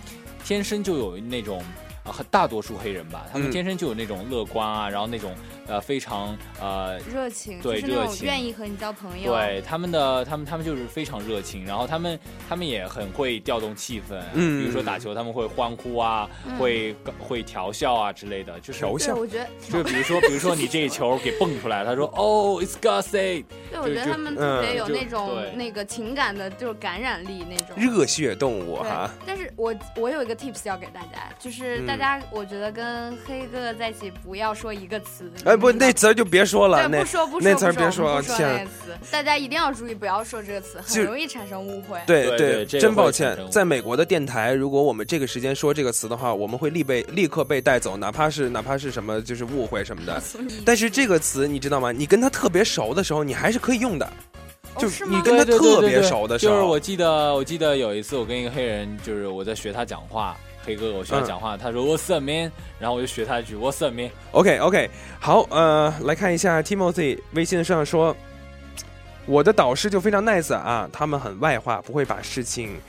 [0.43, 3.51] 天生就有那种啊，很大多数黑人吧，他们嗯。
[3.51, 5.33] 天生就有那种乐观啊，然后那种
[5.67, 9.33] 呃非常呃热情，对就是那种热情愿意和你交朋友。
[9.33, 27.75] 对他们的他们他们就是非常热情，然后他们他们也很会调动气氛，嗯比如说打球他们会欢呼啊，嗯会会调笑啊之类的，就是调笑，我觉得，就是比如说比如说你这一球给蹦出来，他说 哦，it's got say，对，我觉得他们特别有那种对那个情感的，就是感染力那种。
[27.75, 35.31] 热血动物哈，，但是我我有一个 tips 要给大家，就是大嗯家我觉得跟黑哥哥在一起不要说一个词。
[35.55, 38.71] 哎不，那词儿就别说了，那不说不说那词儿别说，说我们不说那天个。
[38.71, 38.71] 词，
[39.09, 41.97] 大家一定要注意，不要说这个词，很容易产生误会。
[42.05, 50.21] 对对真抱歉在美国的电台，如果我们这个时间说这个词的话，我们会立被立刻被带走，哪怕是哪怕是什么就是误会什么的。
[50.65, 51.91] 但是这个词你知道吗？
[51.91, 54.11] 你跟他特别熟的时候，你还是可以用的。
[54.77, 60.35] 就是你跟他特别熟的时候，就是我记得我记得有一次我跟一个黑人，就是我在学他讲话，
[60.65, 64.89] 黑哥哥我学他讲话，他说 What's up man，然后我就学他一句 What's up man，OK OK，
[65.19, 68.15] 好，呃，来看一下 Timothy 微信上说，
[69.25, 72.79] 我的导师就非常 nice 啊，他们很外化，不会把事情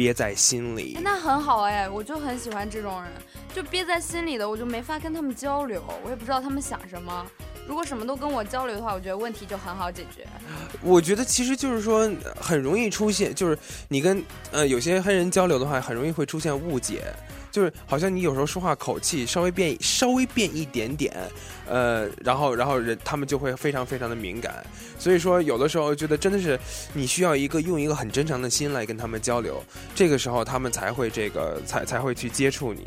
[0.00, 1.02] 憋在心里哎。
[1.04, 3.12] 那很好哎，我就很喜欢这种人，
[3.54, 7.26] 就憋在心里的，我就没法跟他们交流，我也不知道他们想什么。
[7.68, 10.26] 如果什么都跟我交流的话，我觉得问题就很好解决。
[10.80, 17.14] 我觉得其实就是说，呃很容易出现，就是你跟呃有些黑人交流的话，很容易会出现误解，
[17.50, 21.14] 就是好像你有时候说话口气稍微变稍微变一点点，
[21.68, 24.64] 呃，然后然后人他们就会非常非常的敏感，
[24.98, 26.58] 所以说有的时候觉得真的是
[26.92, 29.62] 你需要一个用一个很真诚的心来跟他们交流，
[29.94, 32.86] 这个时候他们才会这个才才会去接触你。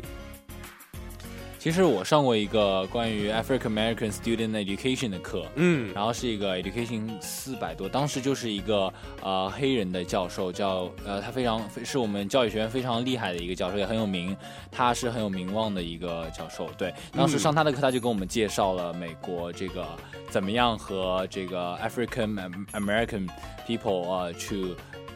[1.64, 8.92] 其实我上过一个关于 African American Student Education 的课，嗯然后是一个 Education 四百多，当时就是一个
[9.22, 14.36] 呃黑人的教授，叫呃他非常是我们教育学院非常厉害的一个教授，也很有名，
[14.70, 16.68] 他是很有名望的一个教授。
[16.76, 19.86] 对，当时上他的课，他就跟我们介绍了美国这个
[20.28, 23.26] 怎么样和这个 African American
[23.66, 24.74] people 呃去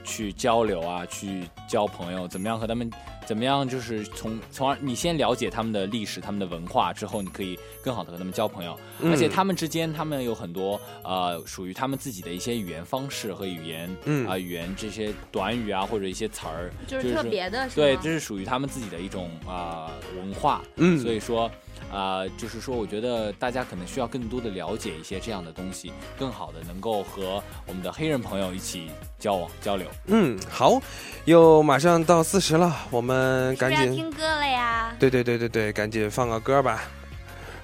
[0.09, 2.91] 去交流啊，去交朋友，怎么样和他们，
[3.27, 8.75] 怎么样就是从从而你先了解他们的历史、他们的文化之后，你可以更好的和他们交朋友。
[9.01, 20.63] 嗯而且他们之间，他们有很多呃属于他们自己的一些语言方式和语言，嗯啊、语言这些短语啊或者一些词儿，就是特别的是对，这是属于他们自己的一种啊、文化。
[20.77, 21.51] 嗯所以说。
[21.91, 29.89] 啊、就是说，我觉得大家可能需要更多的了解一些这样的东西，更好的能够和我们的黑人朋友一起交往交流。
[30.07, 30.81] 嗯，好，
[31.24, 34.95] 又马上到四十了，我们赶紧，听歌了呀？
[34.99, 36.83] 对对对对对，赶紧放个歌吧。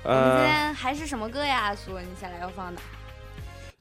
[0.04, 1.98] 呃今呃，天还是什么歌呀，阿苏？
[1.98, 2.80] 你下来要放的？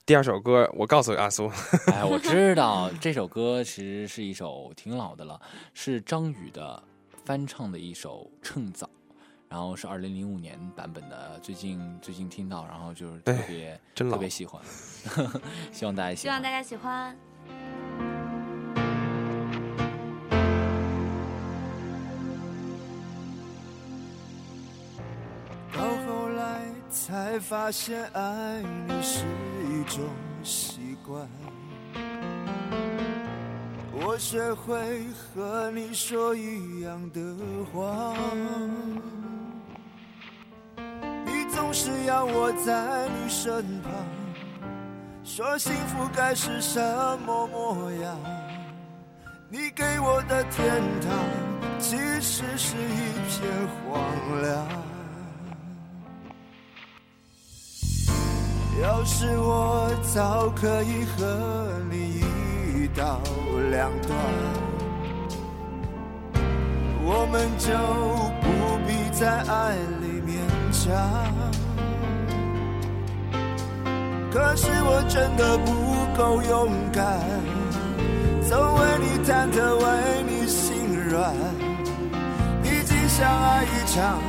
[0.05, 1.49] 第二首歌，我告诉阿苏，
[1.88, 5.39] 哎，我知道这首歌其实是一首挺老的了，
[5.73, 6.81] 是张宇的
[7.23, 8.86] 翻唱的一首《趁早》，
[9.54, 14.60] 然后是二零零五年版本的，最近最近听到，然后就是特别特别喜欢，
[15.72, 16.20] 希望大家喜欢。
[16.24, 17.16] 希望大家喜欢。
[25.72, 29.24] 到后来才发现，爱你是
[29.70, 30.04] 一种
[30.43, 31.30] 习惯。
[33.91, 37.22] 我学会和你说一样的
[37.72, 38.16] 话，
[41.74, 43.91] 是要我在你身旁，
[45.24, 46.80] 说幸福该是什
[47.26, 48.15] 么模样。
[49.49, 51.17] 你给我的天堂，
[51.80, 53.49] 其实是一片
[53.89, 53.99] 荒
[54.43, 54.67] 凉。
[58.80, 62.21] 要是我早可以和你
[62.84, 63.19] 一刀
[63.71, 64.15] 两断，
[67.03, 67.74] 我们就
[68.43, 69.76] 不必再爱
[70.74, 70.91] 强。
[74.32, 75.71] 可是我真的不
[76.17, 77.21] 够勇敢，
[78.49, 79.86] 总为你忐忑，为
[80.28, 81.34] 你心软。
[82.63, 84.19] 毕竟相爱一场，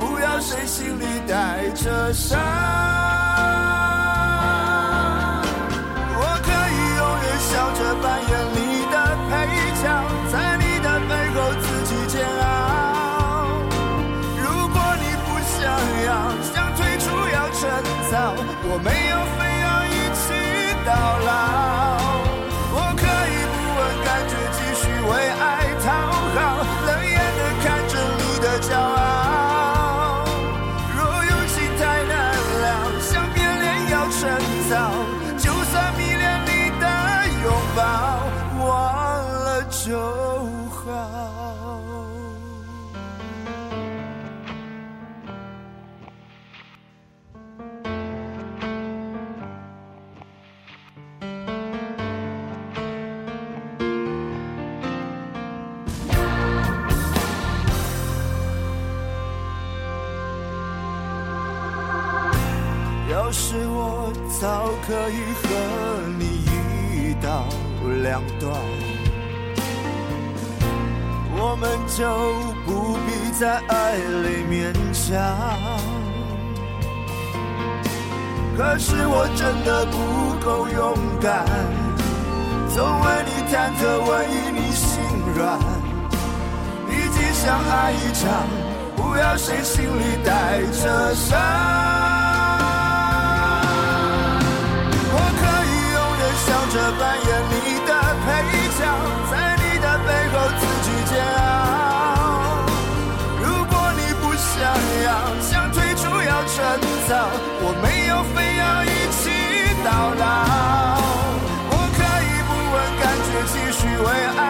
[0.00, 2.36] 不要谁心里带着伤。
[6.18, 8.58] 我可以永远笑着扮演你
[18.64, 20.26] 我没有非要一起
[20.86, 21.81] 到老。
[71.94, 72.04] 就
[72.64, 75.12] 不必在爱里勉强。
[78.56, 79.96] 可是我真的不
[80.44, 81.44] 够勇敢，
[82.74, 84.10] 总为你忐忑，为
[84.52, 84.88] 你心
[85.36, 85.58] 软。
[86.88, 88.22] 毕竟相爱一场，
[88.96, 91.38] 不要谁心里带着伤。
[95.14, 97.54] 我可以永远笑着扮演你
[97.86, 97.90] 的
[98.24, 98.26] 配
[98.78, 98.80] 角，
[107.14, 109.22] 我没有非要一起
[109.84, 110.22] 到老。
[111.70, 114.06] 我可以不问感觉，继续为
[114.38, 114.40] 爱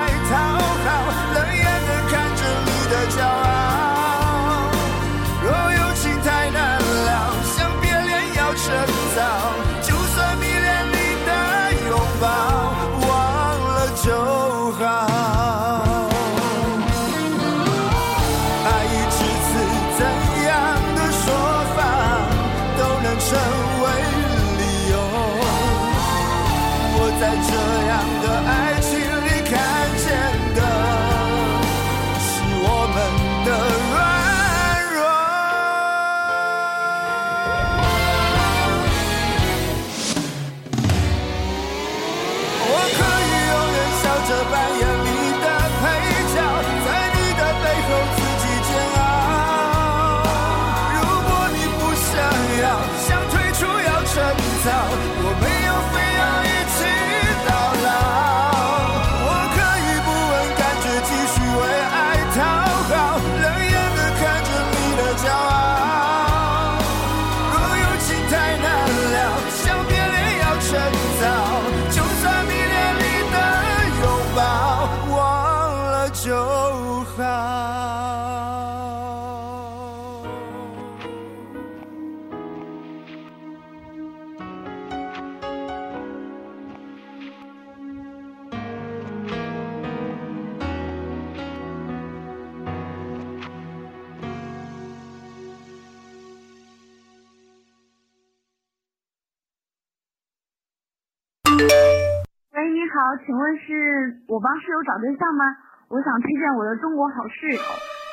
[103.24, 105.44] 请问是我帮室友找对象吗？
[105.88, 107.60] 我想推荐我的中国好室友，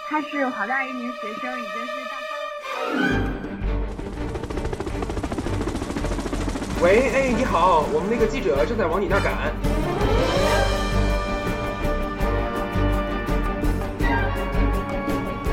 [0.08, 2.38] 他是华大一名学生，已经是大三
[2.94, 3.02] 了。
[6.84, 9.34] 喂，哎，你好，我们那个记者正在往你那儿赶。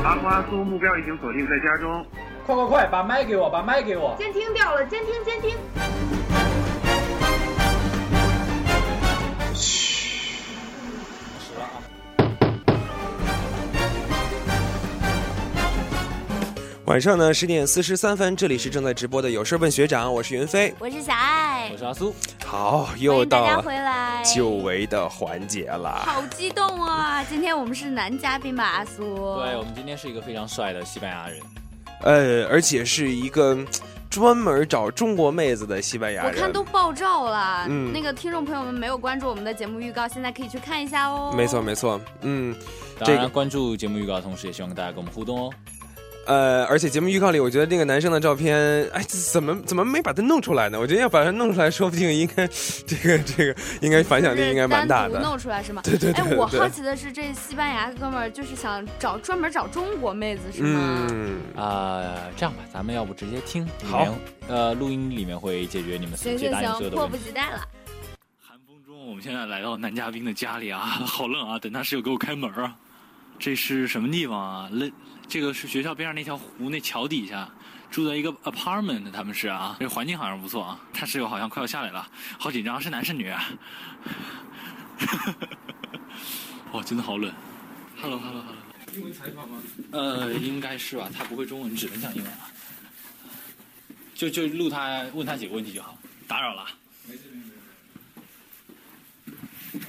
[0.03, 2.05] 阿花阿苏目标已经锁定在家中。
[2.45, 4.15] 快快快，把麦给我，把麦给我。
[4.19, 5.57] 监听掉了，监听监听。
[16.87, 22.15] 晚上呢十点四十三分，这里是正在直播的有事问学长，我是云飞，我是小爱，我是阿苏。
[22.45, 26.05] 好，又到大家了回来，久违的环节了。
[26.05, 27.21] 好激动啊！
[27.25, 29.03] 今天我们是男嘉宾吧，阿苏？
[29.03, 31.37] 对，我们今天是一个非常帅的西班牙人。
[32.03, 33.67] 呃，而且是一个嗯
[34.09, 36.31] 专门找中国妹子的西班牙我。
[36.31, 41.33] 看都爆照了，嗯那个听众朋友们没有关注我们的节目预告，现在可以去看一下哦。
[41.35, 42.55] 没错没错，嗯，
[42.97, 45.53] 当然，关注节目预告的同时，也希望大家跟我们互动哦。
[46.27, 48.55] 呃，而且节目预告里，我觉得那个男生的照片，
[48.89, 50.77] 哎，怎么怎么没把他弄出来呢？
[50.79, 52.45] 我觉得要把他弄出来，说不定应该
[52.85, 55.21] 这个这个应该反响力应该蛮大单独的。
[55.21, 55.81] 弄出来是吗？
[55.87, 61.07] 对对对哎，我好奇的是，这西班牙哥们儿就是想找专门找中国妹子是吗？
[61.11, 62.03] 嗯啊、
[62.35, 64.13] 这样吧，咱们要不直接听里好面，
[64.49, 67.27] 呃，录音里面会解决你们行解答你们所行行，迫不有的问题。
[67.27, 67.61] 及待了。
[69.07, 71.57] 我们现在来到男嘉宾的家里啊， 好冷啊！
[71.57, 72.75] 等他室友给我开门啊。
[73.39, 74.69] 这是什么地方啊？
[74.71, 74.85] 那
[75.29, 77.49] 这个是学校边上那条湖那桥底下，
[77.91, 80.79] 住在一个 apartment，他们是啊，这环境好像不错啊。
[80.93, 82.09] 他室友好像快要下来了，
[82.39, 83.43] 好紧张，是男是女啊？
[86.71, 87.31] 哇，真的好冷。
[88.01, 88.55] Hello Hello Hello。
[88.93, 89.61] 英文采访吗？
[89.91, 92.49] 呃，应该是吧，他不会中文，只能讲英文啊。
[94.15, 95.97] 就就录他问他几个问题就好。
[96.25, 96.65] 打扰了。
[97.05, 97.41] 没事没
[99.79, 99.85] 事。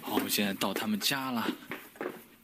[0.00, 1.46] 好，我们现在到他们家了。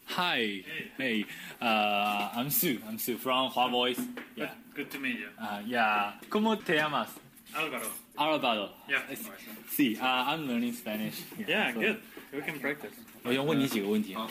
[0.08, 0.64] Hi,
[0.98, 1.26] hey,
[1.62, 2.80] uh, I'm Sue.
[2.88, 4.02] I'm Sue from Hua Voice.
[4.36, 4.50] Yeah.
[4.74, 5.28] Good to meet you.
[5.40, 6.14] Uh, yeah.
[6.30, 7.10] ¿Cómo te llamas?
[7.56, 7.88] Alvaro.
[8.18, 8.70] Alvaro.
[8.88, 9.02] Yeah.
[9.70, 9.98] Sí.
[9.98, 11.22] Uh, I'm learning Spanish.
[11.48, 11.98] Yeah, so- good.
[12.34, 12.92] We can practice.
[13.24, 14.28] 我想问你几个问题啊。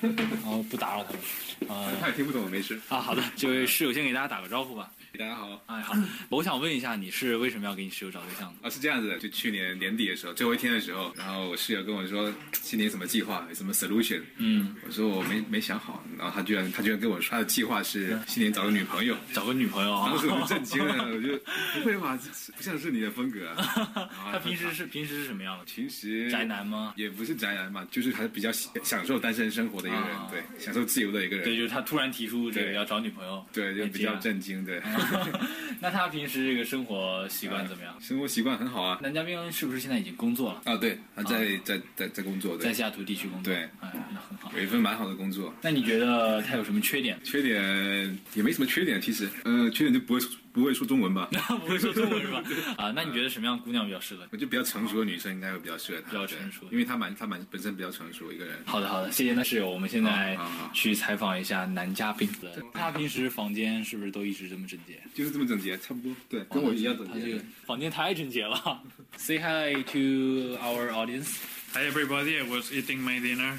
[0.00, 1.20] 然 后不打扰他们。
[1.68, 2.78] 呃，他也听不懂，没事。
[2.88, 4.90] 啊，好的，这位室友先给大家打个招呼吧。
[5.18, 5.94] 大家好，哎，好，
[6.28, 8.54] 我想问一下，你是为什么要给你室友找对象？
[8.62, 21.36] 啊，是这样子的，就去年年底的时候，最后一天的时候，然后我室友跟我说新年什么计划，有什么 solution，嗯，我说我没没想好，然后他居然他居然跟我说他的计划是新年找个女朋友，找个女朋友啊，当时我就震惊了，我就
[21.74, 24.08] 不会吧，这不像是你的风格啊。
[24.30, 25.64] 他平时是平时是什么样的？
[25.64, 26.92] 平时宅男吗？
[26.96, 31.44] 也不是宅男嘛，就是还是比较享受单身生活的一个人，对，享受自由的一个人。
[31.44, 34.80] 对，就是他突然提出这个要找女朋友，对，就比较震惊，对。
[35.80, 37.94] 那他平时这个生活习惯怎么样？
[38.00, 38.98] 生活习惯很好啊。
[39.02, 40.62] 男嘉宾是不是现在已经工作了？
[40.64, 43.52] 啊，对，他在在在在工作，对在西雅图地区工作。
[43.52, 44.52] 对，哎，那很好。
[44.56, 45.54] 有一份蛮好的工作。
[45.62, 47.18] 那你觉得他有什么缺点？
[47.24, 50.20] 缺点也没什么缺点，其实，呃，缺点就不会
[50.52, 51.28] 不会说中文吧？
[51.60, 52.42] 不会说中文是吧？
[52.76, 54.26] 啊，那你觉得什么样的姑娘比较适合？
[54.30, 58.56] 我觉得比较成熟的女生应该会比较适合他，比较成熟，因为她蛮她蛮本身比较成熟一个人。
[58.64, 60.38] 好的好的，谢谢那室友，我们现在
[60.72, 62.28] 去采访一下男嘉宾。
[62.72, 65.00] 他平时房间是不是都一直这么整洁？
[65.14, 67.12] 就是这么整洁，差不多，对，跟我一样整洁。
[67.12, 68.80] 他这个房间太整洁了。
[69.16, 71.36] Say hi to our audience.
[71.74, 73.58] Hi everybody, I was eating my dinner.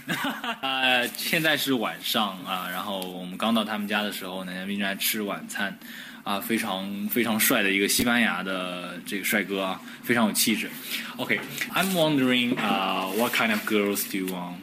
[0.61, 5.77] 呃，现在是晚上啊，然后我们刚到他们家的时候，男嘉宾正在吃晚餐，
[6.28, 10.68] 啊，非常非常帅的一个西班牙的这个帅哥啊，非常有气质。
[11.16, 14.56] OK，I'm、wondering, uh, what kind of girls do you want?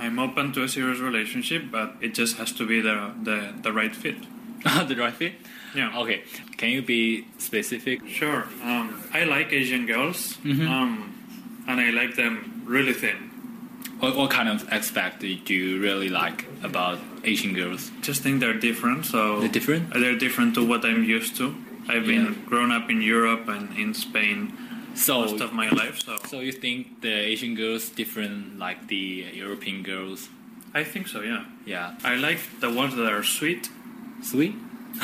[0.00, 3.70] I'm open to a serious relationship, but it just has to be the the, the
[3.72, 4.16] right fit.
[4.88, 5.34] the right fit?
[5.74, 5.96] Yeah.
[6.00, 6.22] Okay.
[6.56, 8.00] Can you be specific?
[8.08, 8.46] Sure.
[8.62, 10.68] Um, I like Asian girls, Mhm.
[10.68, 11.12] um,
[11.66, 13.30] and I like them really thin.
[14.00, 17.91] What, what kind of aspect do you really like about Asian girls?
[18.01, 19.05] Just think they're different.
[19.05, 19.83] So They're different?
[19.93, 21.45] They're different to what I'm used to.
[21.89, 24.53] I've been grown up in Europe and in Spain
[24.95, 25.95] So- most of my life.
[26.05, 29.05] So So you think the Asian girls different like the
[29.43, 30.29] European girls?
[30.73, 31.21] I think so.
[31.21, 31.43] Yeah.
[31.65, 31.95] Yeah.
[32.03, 33.69] I like the ones that are sweet.
[34.21, 34.55] Sweet?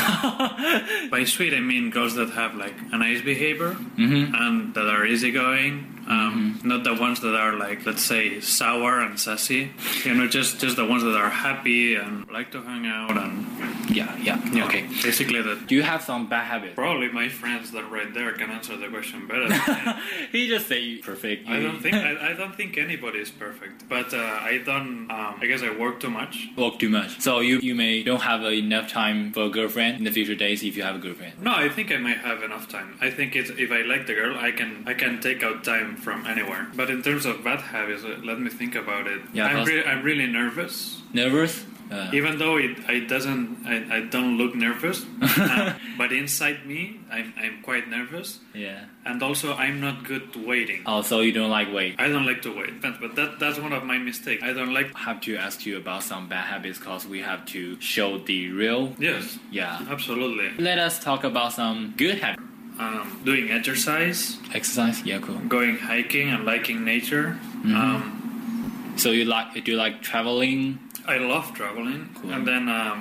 [1.12, 4.34] By sweet, I mean girls that have like a nice behavior Mhm.
[4.42, 5.93] and that are easygoing.
[6.08, 9.72] Um, Not the ones that are like, let's say, sour and sassy.
[10.06, 13.46] You know, just just the ones that are happy and like to hang out and
[13.96, 14.66] Yeah, yeah.
[14.66, 14.84] Okay.
[15.02, 15.68] Basically, that.
[15.68, 16.76] Do you have some bad habits?
[16.76, 19.48] Probably my friends that are right there can answer the question better.
[19.50, 19.96] Than
[20.32, 21.48] he just say perfect.
[21.48, 24.18] I don't think I, I don't think anybody is perfect, but uh,
[24.52, 25.10] I don't.
[25.12, 26.50] Um, I guess I work too much.
[26.58, 27.20] work too much.
[27.22, 30.64] So you you may don't have enough time for a girlfriend in the future days
[30.64, 31.42] if you have a girlfriend.
[31.42, 32.98] No, I think I might have enough time.
[33.02, 35.93] I think it's if I like the girl, I can I can take out time
[35.98, 36.68] from anywhere.
[36.76, 39.22] But in terms of bad habits, uh, let me think about it.
[39.34, 41.02] Yeah, I'm, re- I'm really nervous.
[41.14, 41.66] Nervous?
[41.92, 47.00] Uh, Even though it, it doesn't, I, I don't look nervous, uh, but inside me,
[47.12, 48.40] I'm, I'm quite nervous.
[48.56, 48.86] yeah.
[49.06, 50.82] And also, I'm not good waiting.
[50.86, 51.96] Oh, so you don't like wait?
[52.00, 54.42] I don't like to wait, but that that's one of my mistakes.
[54.42, 54.96] I don't like.
[54.96, 58.96] have to ask you about some bad habits because we have to show the real.
[58.98, 59.86] Yes, Yeah.
[59.90, 60.52] absolutely.
[60.64, 62.42] Let us talk about some good habits.
[62.80, 65.38] Um, doing exercise, Exercise, yeah, cool.
[65.48, 67.38] going hiking, and liking nature.
[67.64, 67.76] Mhm.
[67.76, 68.20] Um,
[68.96, 70.78] So you like do you like traveling?
[71.08, 72.98] I love traveling, and then um,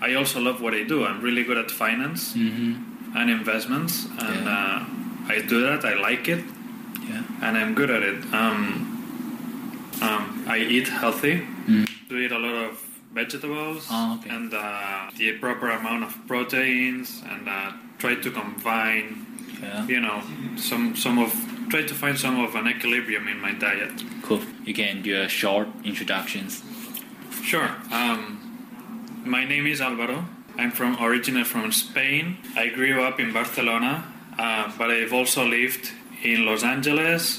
[0.00, 1.04] I also love what I do.
[1.06, 3.16] I'm really good at finance Mm-hmm.
[3.18, 4.78] and investments, and uh,
[5.34, 5.84] I do that.
[5.84, 6.42] I like it,
[7.08, 7.22] Yeah.
[7.42, 8.18] and I'm good at it.
[8.34, 8.60] Um,
[10.02, 11.42] um, I eat healthy.
[12.08, 12.72] Do eat a lot of
[13.14, 14.30] vegetables Oh, okay.
[14.30, 19.26] and uh, the proper amount of proteins, and uh, try to combine,
[19.62, 19.86] Yeah.
[19.86, 20.22] you know,
[20.56, 21.32] some some of
[21.70, 24.02] try to find some of an equilibrium in my diet.
[24.22, 24.40] Cool.
[24.64, 26.62] You can do a short introductions.
[27.42, 27.70] Sure.
[27.92, 28.38] Um,
[29.24, 30.24] my name is Alvaro.
[30.58, 32.38] I'm from originally from Spain.
[32.56, 34.04] I grew up in Barcelona,
[34.38, 35.90] uh, but I've also lived
[36.22, 37.38] in Los Angeles,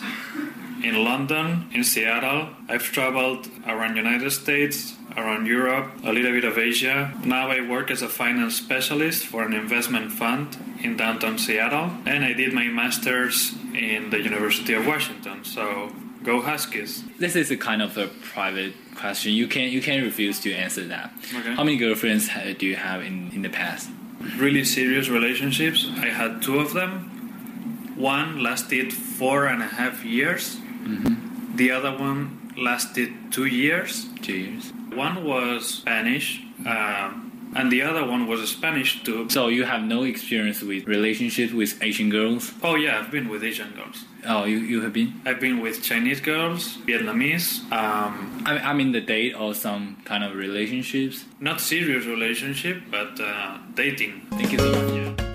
[0.84, 2.49] in London, in Seattle.
[2.70, 7.14] I've traveled around the United States, around Europe, a little bit of Asia.
[7.24, 12.24] Now I work as a finance specialist for an investment fund in downtown Seattle, and
[12.24, 15.44] I did my masters in the University of Washington.
[15.44, 15.92] So
[16.24, 17.04] go Huskies.
[17.18, 19.34] This is a kind of a private question.
[19.34, 21.12] You can you can refuse to answer that.
[21.34, 21.54] Okay.
[21.54, 23.90] How many girlfriends do you have in, in the past?
[24.38, 25.90] really serious relationships.
[25.98, 27.96] I had two of them.
[27.96, 30.56] One lasted four and a half years.
[30.58, 31.56] Mm-hmm.
[31.56, 34.05] The other one lasted two years.
[34.22, 34.72] Two years.
[34.93, 39.30] One was Spanish, um, and the other one was Spanish too.
[39.30, 42.51] So you have no experience with relationships with Asian girls?
[42.64, 44.05] Oh yeah, I've been with Asian girls.
[44.28, 45.22] Oh, you, you have been?
[45.26, 47.62] I've been with Chinese girls, Vietnamese.
[47.72, 51.26] Um, I, I mean the date or some kind of relationships.
[51.39, 54.28] not serious relationship, but uh, dating.
[54.32, 55.29] Thank you so much.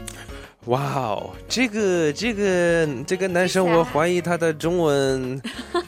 [0.67, 5.41] 哇哦，这个这个这个男生，我怀疑他的中文，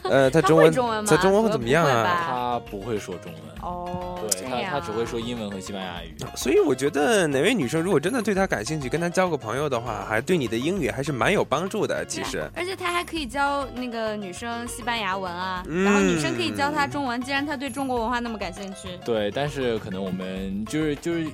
[0.03, 2.25] 呃，他 他中文会中文他中文会怎么样啊？
[2.27, 3.41] 他不会说中文。
[3.63, 6.15] 哦，对他，他只会说英文和西班牙语。
[6.35, 12.05] 所以我觉得哪位女生如果真的对他感兴趣，跟他交个朋友的话，还对你的英语还是蛮有帮助的。
[12.05, 17.19] 其实，而且他还可以教那个女生西班牙文啊，嗯然后女生可以教他中文。
[17.21, 21.27] 既然他对中国文化那么感兴趣，对，但是可能我们就是就是，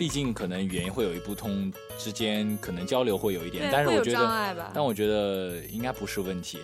[0.00, 6.58] 毕竟可能语言会有一不通，之间可能交流会有一点但是我觉得，但我觉得应该不是问题。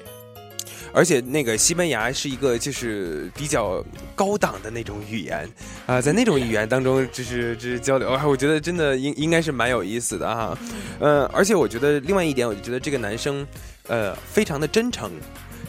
[0.91, 3.85] 而且那个西班牙是一个就是比较
[4.15, 5.47] 高档的那种语言
[5.85, 10.59] 啊、在那种语言当中，就是就是交流，啊，我觉得真的应应该是蛮有意思的哈。
[10.99, 13.47] 呃，而且我觉得另外一点，我就觉得这个男生，
[13.87, 15.13] 呃，非常的真诚，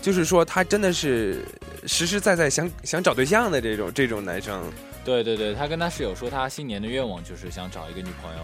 [0.02, 1.44] 就是说他真的是
[1.86, 4.64] 实实在在想想找对象的这种这种男生。
[5.08, 8.44] 对对对，他跟他室友说，他新年的愿望就是想找一个女朋友。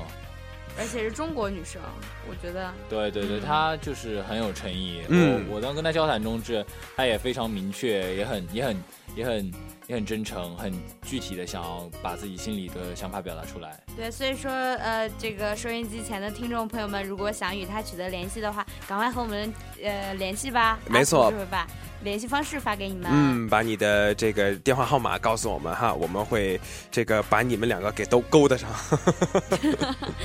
[0.80, 1.80] 而且是中国女生，
[2.28, 5.02] 我觉得对对对，嗯他就是很有诚意。
[5.10, 8.84] 嗯我我当跟他交谈中，这他也非常明确，也很也很
[9.16, 9.54] 也很
[9.88, 13.80] 也很真诚，很具体的想要把自己心里的想法表达出来。
[13.96, 19.54] 对，所以说呃，这个收音机前的听众朋友们，如果想与他取得联系的话，赶快和我们
[19.84, 20.80] 呃联系吧。
[20.90, 21.68] 没错阿土就会把
[22.04, 23.10] 联系方式发给你们。
[23.12, 26.60] 嗯，把你的这个电话号码告诉我们哈，我们会
[26.92, 28.70] 这个把你们两个给都勾搭上，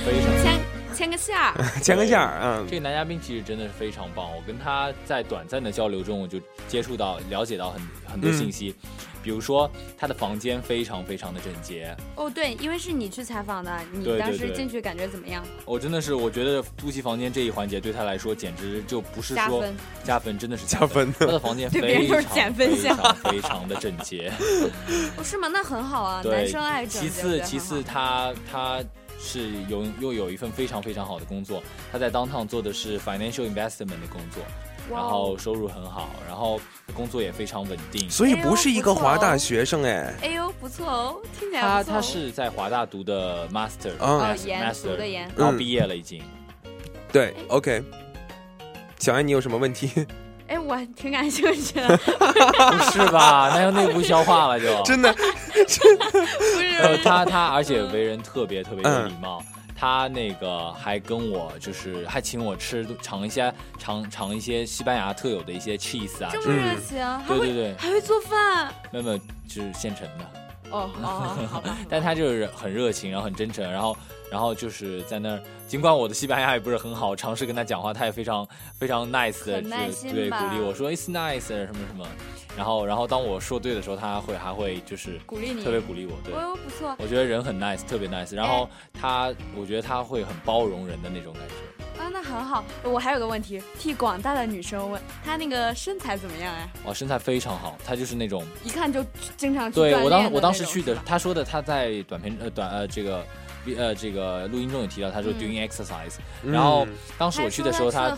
[0.05, 0.59] 非常签
[0.93, 1.53] 签个线儿。
[1.81, 2.67] 牵个线儿，嗯。
[2.69, 8.75] 这个男嘉宾其实真的是非常棒，我跟他在短暂的交流中，我就接触到、了解到很很多信息，
[9.29, 15.45] 比如说他的房间非常非常的整洁，哦，对，因为是你去采访的，你当时进去感觉怎么样？
[15.65, 24.33] 我真的是我觉得租期房间这一环节对他来说简直就不是说加分加分，真的是加分 他的房间对别人非常都是减分非项常非常的整洁。
[25.15, 25.47] 哦，是吗？
[25.47, 27.07] 那很好啊，男生爱整洁。
[27.07, 28.83] 其次，其次他他
[29.19, 31.61] 是有又有一份非常非常好的工作，
[31.91, 34.43] 他在 downtown 做的是 financial investment 的工作，
[34.89, 36.59] 然后收入很好，然后
[36.93, 41.61] 工作也非常稳定，所以不是一个华大学生哎，哎呦，不错哦，听起来。
[41.61, 46.21] 他他是在华大读的 master，嗯 master，读的研嗯然后毕业了已经。
[47.11, 47.83] 对，OK。
[48.99, 50.05] 小安，你有什么问题？
[50.47, 51.87] 哎，我挺感兴趣的。
[51.97, 53.51] 不是吧？
[53.53, 54.65] 那要内部消化了就。
[54.83, 59.43] 真的， 不是呃，他他而且为人特别特别有礼貌。
[59.79, 68.73] 他那个还跟我就是还请我吃尝一些尝尝一些西班牙特有的一些 cheese 啊，这之类的么热情，对对对，还会做饭。
[68.91, 69.17] 没有没有，
[69.47, 70.25] 就是现成的。
[70.69, 71.63] 哦很，好好。
[71.87, 73.95] 但他就是很热情，然后很真诚，然后
[74.31, 82.05] 然后就是在那儿，尽管我的西班牙也不是很好，尝试跟他讲话，他也非常非常 nice 的，很耐心对鼓励我说 it's nice 什么什么，
[82.55, 86.95] 然后然后当我说对的时候，他会还会就是鼓励你特别鼓励我，对，哦，不错。
[86.99, 92.03] 我觉得人很 nice，特别 nice，然后他我觉得他会很包容人的那种感觉。
[92.03, 92.63] 啊，那很好。
[92.83, 96.69] 我还有个问题，替广大的女生问，她那个身材怎么样哎？
[96.85, 99.03] 哦，身材非常好，他就是那种一看就
[99.35, 103.25] 经常去对我当我当时去的他说的他在短片呃短呃这个。
[103.75, 105.39] 呃，这个录音中有提到，他说嗯。
[105.39, 106.51] doing exercise，、嗯。
[106.51, 108.17] 然后当时我去的时候，他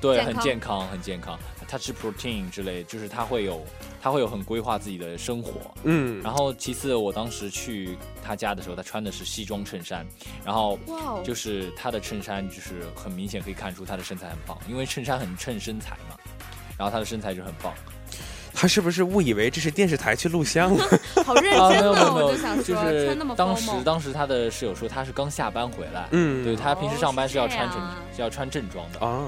[0.00, 1.38] 对很健康，很健康，
[1.68, 3.64] 他吃 protein 之类，就是他会有
[4.00, 5.52] 他会有很规划自己的生活，
[5.84, 6.20] 嗯。
[6.22, 10.06] 然后其次我当时去他家的时候，他穿的是西装衬衫，
[10.44, 10.78] 然后
[11.24, 16.16] 就是他的衬衫就是很明显可以看出他的身材很棒，因为衬衫很衬身材嘛，
[16.78, 17.72] 然后他的身材就很棒。
[18.52, 20.76] 他是不是误以为这是电视台去录像？
[21.24, 29.00] 好认啊，没有没有没有我就想，就是当时当时他的室友说他是刚下班回来，嗯对他平时上班是要穿正、哦是要穿正装的。
[29.06, 29.26] 啊。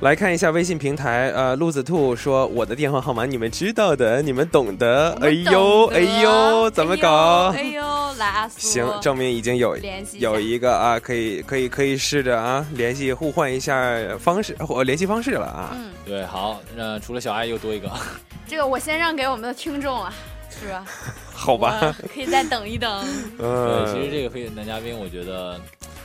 [0.00, 5.16] 来看一下微信平台，呃，路子兔说我的电话号码你们知道的，你们懂得。
[5.22, 7.50] 哎呦懂得哎呦，怎么搞？
[7.56, 7.82] 哎呦，
[8.18, 15.70] 来阿苏，行，证明已经有联系有一个啊，可以可以可以试着啊联系互换一下方式或联系方式了啊。
[15.74, 17.90] 嗯，对，好，那除了小爱又多一个，
[18.46, 20.12] 这个我先让给我们的听众了，
[20.50, 20.84] 是吧？
[21.32, 23.02] 好吧可以再等一等。
[23.40, 25.58] 嗯对，其实这个非男嘉宾，我觉得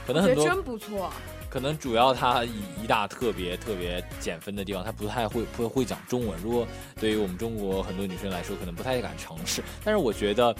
[0.08, 1.12] 可我觉得能很多真不错。
[1.52, 6.40] 可能主要他一一大特别特别减分的地方，他不太会不会讲中文。
[6.42, 6.66] 如果
[6.98, 9.62] 对于我们中国很多女生来说，可能不太敢尝试。
[9.84, 10.56] 但是我觉得，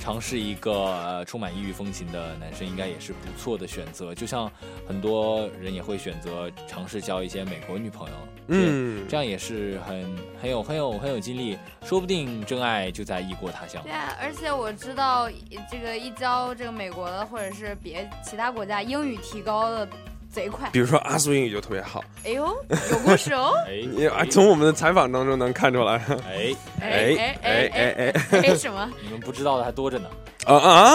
[0.00, 4.14] 尝试一个呃充满异域风情的男生，应该也是不错的选择。
[4.14, 4.48] 就像
[4.86, 8.14] 很多人也会选择尝试交一些美国女朋友，
[8.46, 13.90] 嗯这样也是很很有很有很有经历，说不定真爱就在异国他乡对。
[13.90, 15.28] 啊，而且我知道
[15.68, 19.88] 这个一交这个美国的或者是别其他国家英语提高的
[20.36, 20.68] 贼快。
[20.70, 23.54] 比如说阿苏英语就特别好，哎呦，有故事哦！
[23.96, 25.94] 你啊从我们的采访当中能看出来。
[26.28, 28.86] 哎哎哎哎哎哎什么？
[29.02, 30.08] 你们不知道的还多着呢。
[30.44, 30.94] 啊啊！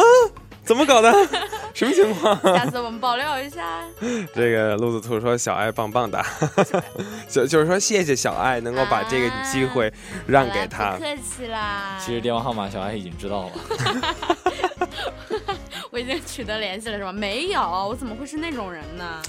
[0.63, 1.11] 怎么搞的？
[1.73, 2.39] 什么情况？
[2.55, 3.81] 下次我们爆料一下。
[4.35, 6.23] 这个路子兔说小爱棒棒的，
[7.27, 9.91] 就就是说谢谢小爱能够把这个机会
[10.27, 10.91] 让给他。
[10.91, 11.97] 不客气啦。
[11.99, 13.51] 其实电话号码小爱已经知道了。
[15.89, 17.11] 我已经取得联系了，是吧？
[17.11, 19.21] 没有，我怎么会是那种人呢？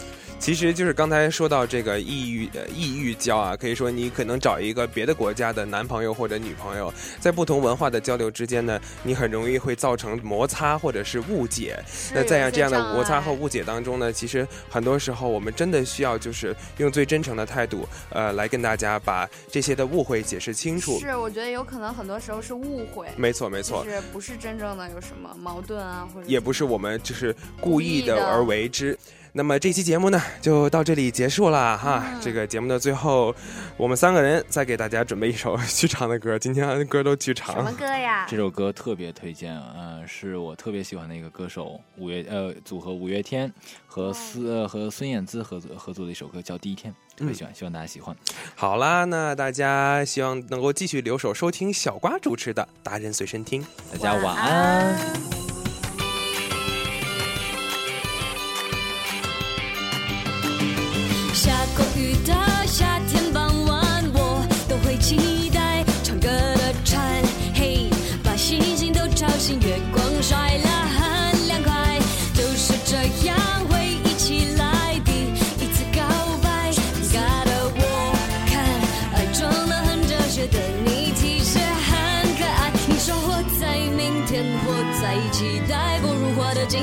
[0.42, 11.78] 其实就是刚才说到这个异域呃异域交啊，可以说你可能找一个别的国家的男朋友或者女朋友，在不同文化的交流之间呢，你很容易会造成摩擦或者是误解。
[12.12, 20.98] 那在这样的摩擦和误解当中呢，其实很多时候我们真的需要就是用最真诚的态度，呃，来跟大家把这些的误会解释清楚。
[20.98, 23.06] 是，我觉得有可能很多时候是误会。
[23.14, 28.98] 没错，没错，就是不是真正的有什么矛盾啊，或者也不是我们就是故意的而为之。
[29.34, 32.04] 那么这期节目呢，就到这里结束了哈。
[32.06, 33.34] 嗯、这个节目的最后，
[33.78, 36.38] 我们三个人再给大家准备一首 剧场的歌。
[36.38, 37.56] 今天歌都剧场。
[37.56, 38.26] 什么歌呀？
[38.28, 43.50] 这首歌特别推荐，嗯、呃，是我特别喜欢的一个歌手五月呃组合五月天
[43.86, 48.14] 和思、呃、和孙燕姿合作合作的一首歌叫《第一天》，特别喜欢，嗯、希望大家喜欢。
[48.54, 54.98] 好啦，那大家希望能够继续留守收听小瓜主持的《达人随身听》，大家晚安。
[54.98, 55.31] 下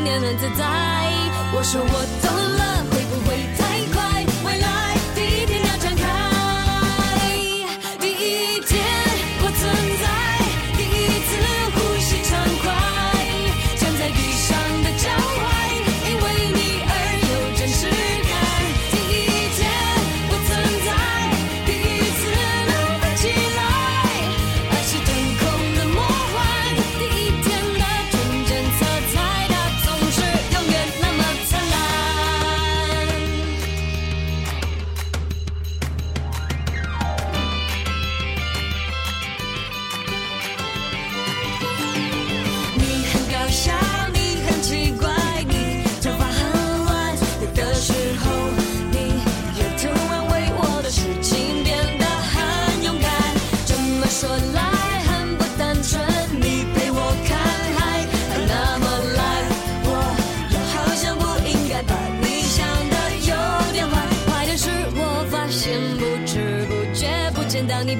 [0.10, 0.66] 天很自在。
[1.53, 2.39] 我说我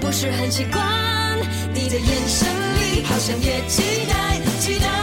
[0.10, 0.82] 不是很习惯，
[1.72, 2.48] 你的眼神
[2.80, 4.99] 里好像也期待期待